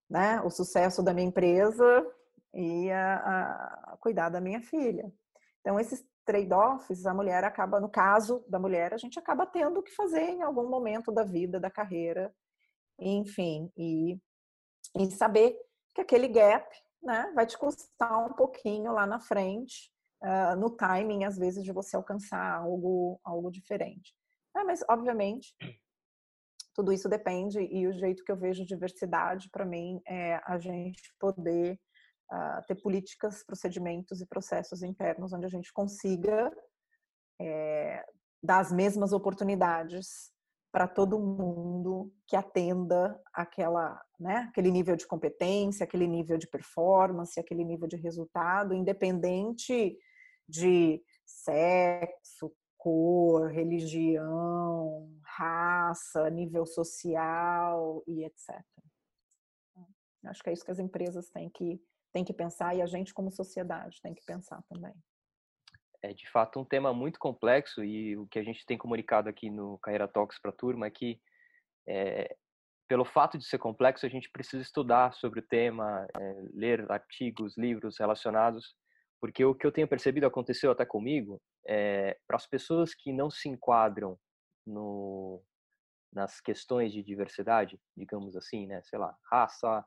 [0.10, 2.06] né, o sucesso da minha empresa
[2.54, 5.12] e a, a cuidar da minha filha.
[5.62, 9.96] Então, esses trade-offs, a mulher acaba, no caso da mulher, a gente acaba tendo que
[9.96, 12.32] fazer em algum momento da vida, da carreira,
[13.00, 14.16] enfim, e,
[14.96, 15.58] e saber
[15.96, 16.70] que aquele gap
[17.02, 21.72] né, vai te custar um pouquinho lá na frente, uh, no timing, às vezes, de
[21.72, 24.14] você alcançar algo, algo diferente.
[24.56, 25.56] É, mas, obviamente,
[26.76, 31.02] tudo isso depende, e o jeito que eu vejo diversidade, para mim, é a gente
[31.20, 31.80] poder
[32.32, 36.52] uh, ter políticas, procedimentos e processos internos onde a gente consiga
[37.42, 38.04] é,
[38.44, 40.32] dar as mesmas oportunidades
[40.72, 47.40] para todo mundo que atenda aquela, né, aquele nível de competência, aquele nível de performance,
[47.40, 49.98] aquele nível de resultado, independente
[50.48, 58.64] de sexo, cor, religião, raça, nível social e etc.
[60.26, 61.82] Acho que é isso que as empresas têm que
[62.12, 64.94] tem que pensar e a gente como sociedade tem que pensar também.
[66.02, 69.50] É de fato um tema muito complexo e o que a gente tem comunicado aqui
[69.50, 71.20] no Carreira Talks para a turma é que
[71.88, 72.36] é,
[72.88, 77.58] pelo fato de ser complexo a gente precisa estudar sobre o tema, é, ler artigos,
[77.58, 78.76] livros relacionados,
[79.20, 83.30] porque o que eu tenho percebido aconteceu até comigo é para as pessoas que não
[83.30, 84.18] se enquadram
[84.66, 85.44] no,
[86.12, 89.86] nas questões de diversidade, digamos assim, né, sei lá, raça,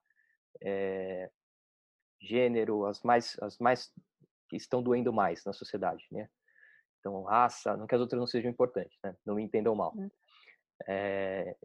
[0.62, 1.30] é,
[2.22, 3.92] gênero, as mais, as mais
[4.48, 6.28] que estão doendo mais na sociedade, né?
[7.00, 9.16] Então, raça, não que as outras não sejam importantes, né?
[9.26, 9.92] Não me entendam mal.
[10.86, 11.56] É,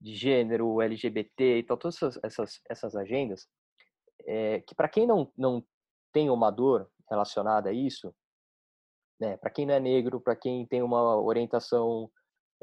[0.00, 3.48] de gênero, LGBT e tal, todas essas, essas, essas agendas,
[4.26, 5.64] é, que para quem não, não
[6.12, 8.14] tem uma dor relacionada a isso,
[9.18, 9.36] né?
[9.38, 12.10] Para quem não é negro, para quem tem uma orientação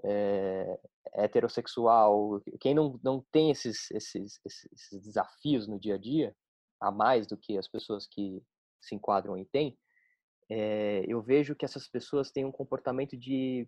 [0.04, 0.80] é,
[1.14, 6.36] heterossexual, quem não, não tem esses, esses, esses desafios no dia a dia,
[6.82, 8.42] a mais do que as pessoas que
[8.82, 9.78] se enquadram e têm,
[10.50, 13.68] é, eu vejo que essas pessoas têm um comportamento de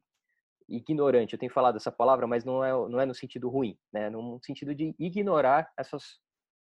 [0.67, 1.33] ignorante.
[1.33, 4.09] Eu tenho falado essa palavra, mas não é, não é no sentido ruim, né?
[4.09, 6.19] No sentido de ignorar essas,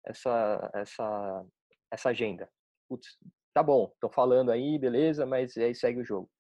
[0.07, 1.47] essa, essa,
[1.91, 2.49] essa agenda.
[2.89, 3.19] Putz,
[3.53, 6.31] tá bom, tô falando aí, beleza, mas aí segue o jogo.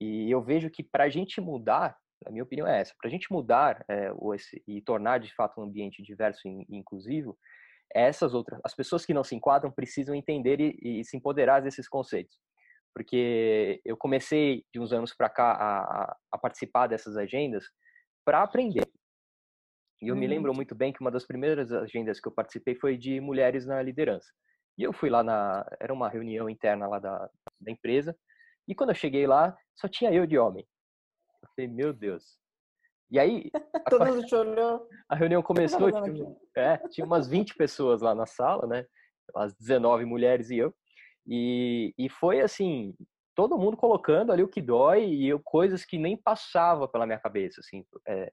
[0.00, 3.10] E eu vejo que para a gente mudar, a minha opinião é essa, para a
[3.10, 7.36] gente mudar é, esse, e tornar de fato um ambiente diverso e inclusivo,
[7.92, 11.88] essas outras, as pessoas que não se enquadram precisam entender e, e se empoderar desses
[11.88, 12.36] conceitos
[12.94, 17.64] porque eu comecei de uns anos para cá a, a, participar dessas agendas
[18.24, 18.88] para aprender.
[20.00, 20.56] E eu me lembro uhum.
[20.56, 24.30] muito bem que uma das primeiras agendas que eu participei foi de mulheres na liderança.
[24.78, 27.28] E eu fui lá na, era uma reunião interna lá da,
[27.60, 28.16] da empresa,
[28.68, 30.64] e quando eu cheguei lá, só tinha eu de homem.
[31.42, 32.38] Eu falei, meu Deus.
[33.14, 34.88] E aí, a, Todo mundo chorou.
[35.08, 38.84] A reunião começou, tinha, é, tinha umas 20 pessoas lá na sala, né?
[39.36, 40.74] As 19 mulheres e eu.
[41.24, 42.92] E, e foi assim,
[43.32, 47.20] todo mundo colocando ali o que dói e eu, coisas que nem passava pela minha
[47.20, 47.84] cabeça, assim.
[48.08, 48.32] É,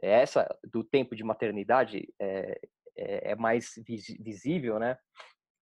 [0.00, 2.58] essa do tempo de maternidade é,
[2.96, 3.74] é, é mais
[4.18, 4.96] visível, né?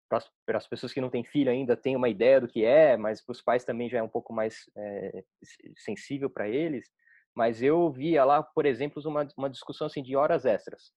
[0.09, 3.25] Para as pessoas que não têm filho ainda tem uma ideia do que é, mas
[3.25, 5.25] para os pais também já é um pouco mais é,
[5.79, 6.89] sensível para eles.
[7.35, 10.93] Mas eu via lá, por exemplo, uma, uma discussão assim de horas extras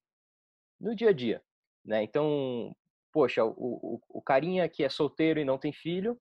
[0.79, 1.41] no dia a dia,
[1.85, 2.03] né?
[2.03, 2.75] Então,
[3.13, 6.19] poxa, o, o, o carinha que é solteiro e não tem filho,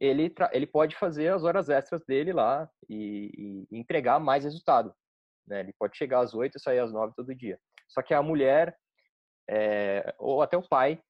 [0.00, 4.94] ele, ele pode fazer as horas extras dele lá e, e entregar mais resultado.
[5.46, 5.60] Né?
[5.60, 7.58] Ele pode chegar às oito e sair às nove todo dia.
[7.88, 8.78] Só que a mulher,
[9.50, 11.02] é, ou até o pai,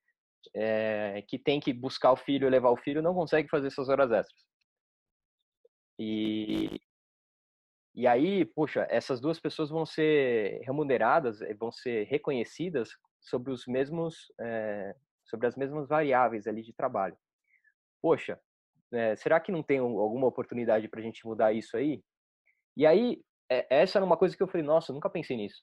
[0.55, 3.89] é, que tem que buscar o filho e levar o filho, não consegue fazer essas
[3.89, 4.47] horas extras.
[5.99, 6.81] E,
[7.99, 12.91] e aí, puxa, essas duas pessoas vão ser remuneradas, vão ser reconhecidas
[13.21, 14.95] sobre os mesmos é,
[15.25, 17.19] sobre as mesmas variáveis ali de trabalho.
[18.01, 18.39] Poxa,
[18.93, 22.01] é, será que não tem alguma oportunidade para a gente mudar isso aí?
[22.77, 23.21] E aí,
[23.51, 25.61] é, essa era uma coisa que eu falei, nossa, eu nunca pensei nisso.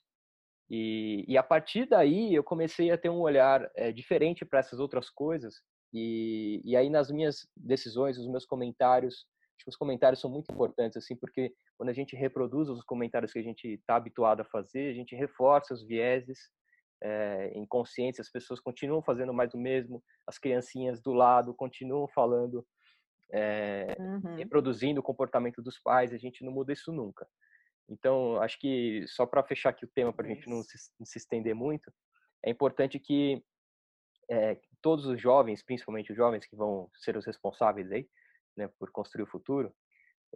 [0.70, 4.82] E, e a partir daí eu comecei a ter um olhar é, diferente para essas
[4.82, 5.62] outras coisas.
[5.94, 9.26] E, e aí nas minhas decisões, os meus comentários,
[9.56, 13.32] acho que os comentários são muito importantes, assim, porque quando a gente reproduz os comentários
[13.32, 16.38] que a gente está habituado a fazer, a gente reforça os vieses
[17.02, 22.66] é, inconscientes, as pessoas continuam fazendo mais do mesmo, as criancinhas do lado continuam falando,
[23.32, 24.36] é, uhum.
[24.36, 27.28] reproduzindo o comportamento dos pais, a gente não muda isso nunca.
[27.88, 31.06] Então, acho que só para fechar aqui o tema, para a gente não se, não
[31.06, 31.92] se, estender muito,
[32.44, 33.44] é importante que
[34.30, 38.08] é, todos os jovens, principalmente os jovens que vão ser os responsáveis aí,
[38.58, 39.74] né, por construir o futuro,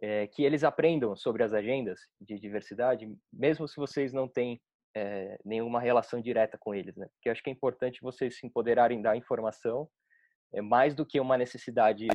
[0.01, 4.61] é, que eles aprendam sobre as agendas de diversidade, mesmo se vocês não têm
[4.95, 7.07] é, nenhuma relação direta com eles, né?
[7.13, 9.89] Porque acho que é importante vocês se empoderarem da informação,
[10.53, 12.07] é mais do que uma necessidade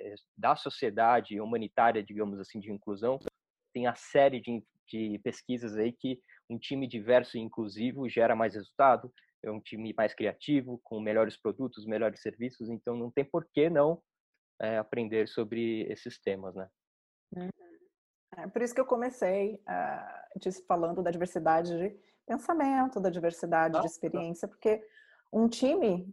[0.00, 3.18] eh, da sociedade humanitária, digamos assim, de inclusão.
[3.72, 8.54] Tem a série de, de pesquisas aí que um time diverso e inclusivo gera mais
[8.54, 13.46] resultado, é um time mais criativo, com melhores produtos, melhores serviços, então não tem por
[13.52, 14.00] que não
[14.60, 16.68] é, aprender sobre esses temas, né?
[17.36, 17.48] Uhum.
[18.36, 21.96] É por isso que eu comecei uh, falando da diversidade de
[22.26, 24.82] pensamento, da diversidade de experiência, porque
[25.32, 26.12] um time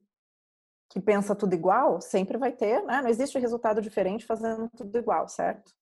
[0.90, 3.02] que pensa tudo igual sempre vai ter, né?
[3.02, 5.74] não existe resultado diferente fazendo tudo igual, certo?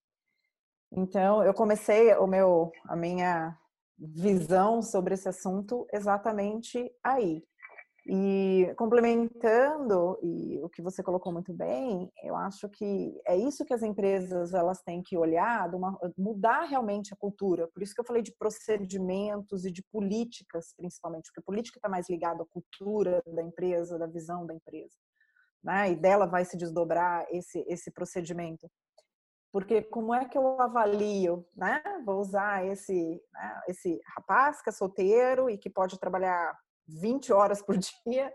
[0.91, 3.57] Então eu comecei o meu, a minha
[3.97, 7.43] visão sobre esse assunto exatamente aí.
[8.12, 13.74] E complementando e o que você colocou muito bem, eu acho que é isso que
[13.74, 17.68] as empresas elas têm que olhar, uma, mudar realmente a cultura.
[17.68, 21.88] Por isso que eu falei de procedimentos e de políticas, principalmente, porque a política está
[21.88, 24.95] mais ligada à cultura da empresa, da visão da empresa,
[25.64, 25.91] né?
[25.91, 28.68] E dela vai se desdobrar esse esse procedimento.
[29.51, 31.80] Porque como é que eu avalio, né?
[32.03, 33.62] Vou usar esse né?
[33.68, 36.57] esse rapaz que é solteiro e que pode trabalhar
[36.99, 38.33] 20 horas por dia,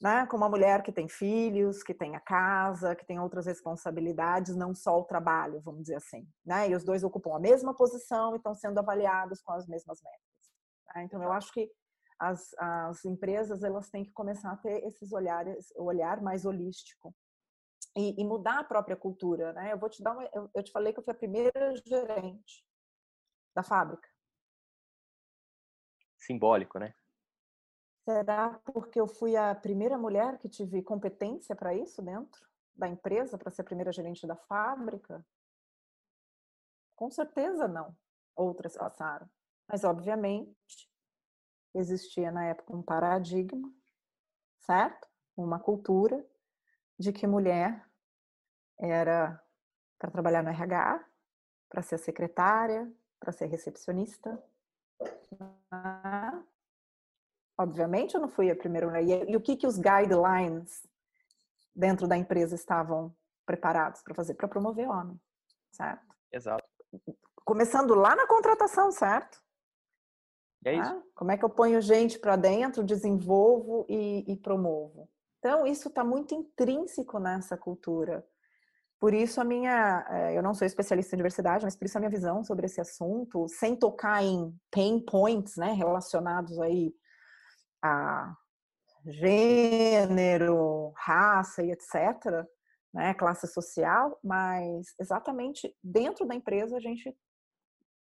[0.00, 0.26] né?
[0.26, 4.74] Com uma mulher que tem filhos, que tem a casa, que tem outras responsabilidades, não
[4.74, 6.68] só o trabalho, vamos dizer assim, né?
[6.68, 10.52] E os dois ocupam a mesma posição e estão sendo avaliados com as mesmas metas.
[10.86, 11.02] Tá?
[11.02, 11.70] Então, eu acho que
[12.18, 17.14] as, as empresas elas têm que começar a ter esses olhares, o olhar mais holístico
[17.96, 19.72] e, e, mudar a própria cultura, né?
[19.72, 22.64] Eu vou te dar uma, eu, eu te falei que eu fui a primeira gerente
[23.54, 24.08] da fábrica.
[26.18, 26.94] Simbólico, né?
[28.08, 32.40] Será porque eu fui a primeira mulher que tive competência para isso dentro
[32.74, 35.22] da empresa, para ser a primeira gerente da fábrica?
[36.96, 37.94] Com certeza não.
[38.34, 39.28] outras passaram.
[39.70, 40.90] Mas, obviamente,
[41.74, 43.70] existia na época um paradigma,
[44.60, 45.06] certo?
[45.36, 46.26] Uma cultura
[46.98, 47.86] de que mulher
[48.78, 49.38] era
[49.98, 51.06] para trabalhar no RH,
[51.68, 52.90] para ser secretária,
[53.20, 54.42] para ser recepcionista.
[57.58, 59.02] Obviamente, eu não fui a primeira mulher.
[59.02, 60.86] E, e o que, que os guidelines
[61.74, 63.12] dentro da empresa estavam
[63.44, 64.34] preparados para fazer?
[64.34, 65.20] Para promover homem,
[65.72, 66.06] certo?
[66.32, 66.64] Exato.
[67.44, 69.42] Começando lá na contratação, certo?
[70.64, 70.92] É isso.
[70.92, 75.08] Ah, como é que eu ponho gente para dentro, desenvolvo e, e promovo?
[75.38, 78.24] Então, isso está muito intrínseco nessa cultura.
[79.00, 82.00] Por isso a minha, eh, eu não sou especialista em diversidade, mas por isso a
[82.00, 86.92] minha visão sobre esse assunto, sem tocar em pain points, né, relacionados aí
[87.82, 88.34] a
[89.04, 92.46] gênero, raça e etc,
[92.92, 97.16] né, classe social, mas exatamente dentro da empresa a gente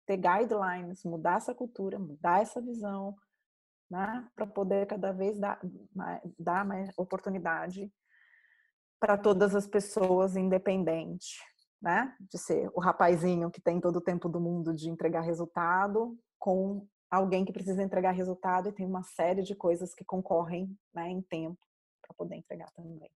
[0.05, 3.15] ter guidelines, mudar essa cultura, mudar essa visão,
[3.89, 5.59] né, para poder cada vez dar,
[6.39, 7.91] dar mais oportunidade
[8.99, 11.39] para todas as pessoas, independente,
[11.81, 16.17] né, de ser o rapazinho que tem todo o tempo do mundo de entregar resultado,
[16.39, 21.09] com alguém que precisa entregar resultado e tem uma série de coisas que concorrem né,
[21.09, 21.59] em tempo
[22.01, 23.11] para poder entregar também.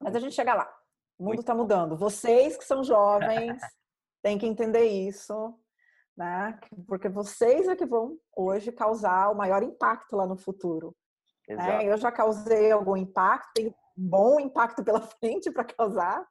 [0.00, 0.72] Mas a gente chega lá.
[1.18, 1.96] O mundo está mudando.
[1.96, 3.60] Vocês que são jovens
[4.22, 5.58] têm que entender isso
[6.20, 6.58] né?
[6.86, 10.94] Porque vocês é que vão hoje causar o maior impacto lá no futuro.
[11.48, 11.86] Né?
[11.86, 16.22] Eu já causei algum impacto, tenho um bom impacto pela frente para causar,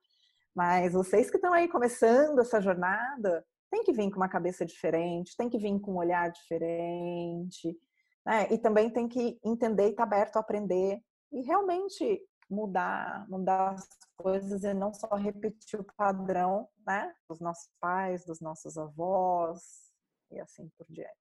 [0.56, 5.36] mas vocês que estão aí começando essa jornada, tem que vir com uma cabeça diferente,
[5.38, 7.78] tem que vir com um olhar diferente,
[8.26, 8.48] né?
[8.52, 11.00] E também tem que entender e estar tá aberto a aprender
[11.32, 17.70] e realmente mudar, mudar as coisas e não só repetir o padrão, né, dos nossos
[17.80, 19.92] pais, dos nossos avós
[20.32, 21.14] e assim por diante.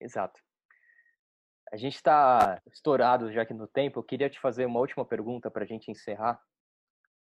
[0.00, 0.40] Exato.
[1.72, 3.98] A gente está estourado já aqui no tempo.
[3.98, 6.40] Eu queria te fazer uma última pergunta para a gente encerrar.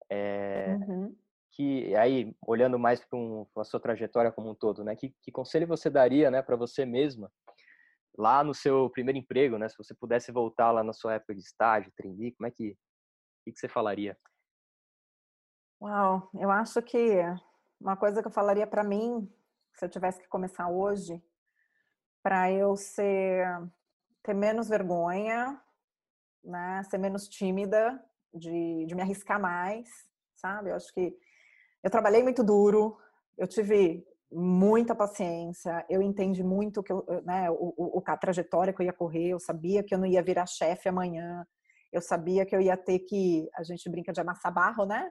[0.08, 1.16] É, uhum.
[1.52, 4.94] Que aí, olhando mais para um, a sua trajetória como um todo, né?
[4.94, 7.30] Que, que conselho você daria, né, para você mesma
[8.16, 9.68] lá no seu primeiro emprego, né?
[9.68, 12.76] Se você pudesse voltar lá na sua época de estágio, trainee, como é que,
[13.44, 14.16] que, que você falaria?
[15.80, 17.20] Uau, eu acho que
[17.80, 19.32] uma coisa que eu falaria para mim,
[19.74, 21.22] se eu tivesse que começar hoje,
[22.22, 23.46] para eu ser
[24.22, 25.58] ter menos vergonha,
[26.44, 29.88] né, ser menos tímida, de, de me arriscar mais,
[30.36, 30.70] sabe?
[30.70, 31.16] Eu acho que
[31.82, 32.96] eu trabalhei muito duro,
[33.36, 38.80] eu tive muita paciência, eu entendi muito que eu, né, o, o, a trajetória que
[38.80, 41.44] eu ia correr, eu sabia que eu não ia virar chefe amanhã,
[41.92, 45.10] eu sabia que eu ia ter que, a gente brinca de amassar barro, né?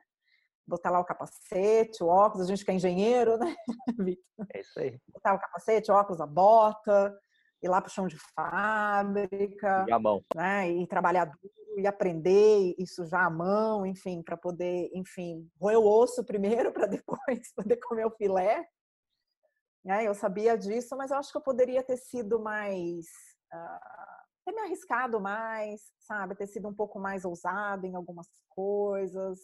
[0.65, 3.53] Botar lá o capacete, o óculos, a gente que é engenheiro, né,
[4.55, 4.97] É isso aí.
[5.11, 7.19] Botar o capacete, o óculos, a bota,
[7.61, 10.23] ir lá para o chão de fábrica, e a mão.
[10.35, 15.77] né, e trabalhar duro, e aprender, e sujar a mão, enfim, para poder, enfim, roer
[15.77, 18.67] o osso primeiro para depois poder comer o filé,
[19.83, 20.05] né?
[20.05, 23.05] Eu sabia disso, mas eu acho que eu poderia ter sido mais.
[23.53, 26.35] Uh, ter me arriscado mais, sabe?
[26.35, 29.39] Ter sido um pouco mais ousado em algumas coisas,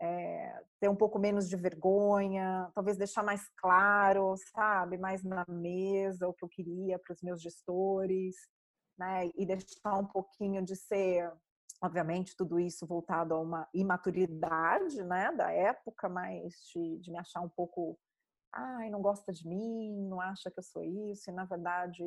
[0.00, 4.98] é, ter um pouco menos de vergonha, talvez deixar mais claro, sabe?
[4.98, 8.36] Mais na mesa o que eu queria para os meus gestores,
[8.98, 9.30] né?
[9.36, 11.30] E deixar um pouquinho de ser
[11.82, 17.42] obviamente tudo isso voltado a uma imaturidade né da época mas de, de me achar
[17.42, 17.98] um pouco
[18.56, 22.02] ai, não gosta de mim, não acha que eu sou isso, e na verdade,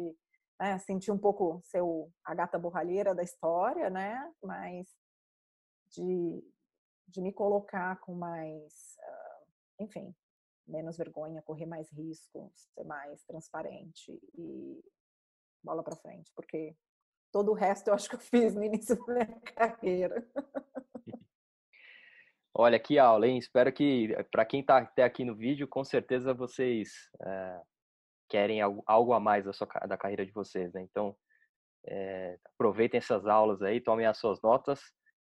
[0.60, 1.82] né, senti um pouco ser
[2.26, 4.88] a gata borralheira da história, né, mas
[5.92, 6.44] de,
[7.10, 10.16] de me colocar com mais, uh, enfim,
[10.68, 14.84] menos vergonha, correr mais risco, ser mais transparente e
[15.64, 16.76] bola para frente, porque
[17.32, 20.28] todo o resto eu acho que eu fiz no início da minha carreira.
[22.54, 23.38] Olha, que aula, hein?
[23.38, 26.90] Espero que, eh, para quem está até aqui no vídeo, com certeza vocês
[27.22, 27.62] é,
[28.28, 30.82] querem algo, algo, a mais da, sua, da carreira de vocês, né?
[30.82, 31.16] Então,
[31.86, 34.82] é, aproveitem essas aulas aí, tomem as suas notas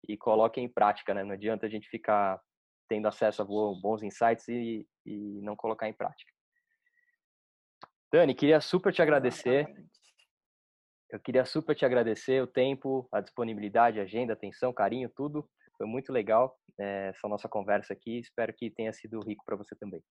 [0.09, 1.25] e coloquem em prática, né?
[1.25, 2.41] Não adianta a gente ficar
[2.89, 6.33] tendo acesso a bons insights e, e não colocar em prática.
[8.13, 9.67] Dani, queria super te agradecer.
[11.11, 15.49] Eu queria super te agradecer o tempo, a disponibilidade, a agenda, atenção, carinho, tudo.
[15.77, 18.19] Foi muito legal é, essa nossa conversa aqui.
[18.19, 20.03] Espero que tenha sido rico para você também.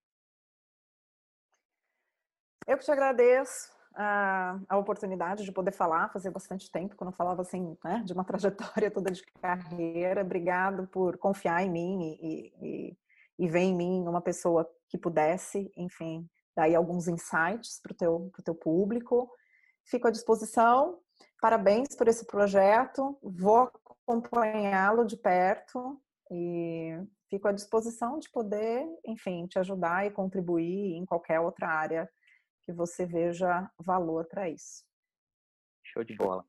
[2.67, 7.15] Eu que te agradeço a, a, oportunidade de poder falar, fazer bastante tempo, quando eu
[7.15, 10.21] falava assim, né, de uma trajetória toda de carreira.
[10.21, 12.97] Obrigado por confiar em mim e, e,
[13.39, 18.31] e ver em mim uma pessoa que pudesse, enfim, daí alguns insights para o teu,
[18.43, 19.29] teu público.
[19.85, 20.99] Fico à disposição.
[21.41, 23.17] Parabéns por esse projeto.
[23.21, 23.71] Vou
[24.05, 25.99] acompanhá-lo de perto
[26.31, 26.97] e
[27.29, 32.09] fico à disposição de poder, enfim, te ajudar e contribuir em qualquer outra área
[32.65, 34.85] que você veja valor para isso.
[35.83, 36.45] Show de bola.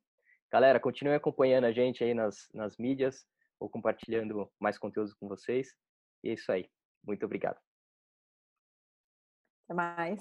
[0.51, 3.27] Galera, continue acompanhando a gente aí nas, nas mídias
[3.59, 5.75] ou compartilhando mais conteúdos com vocês.
[6.23, 6.71] E é isso aí.
[7.03, 7.59] Muito obrigado.
[9.65, 10.21] Até mais.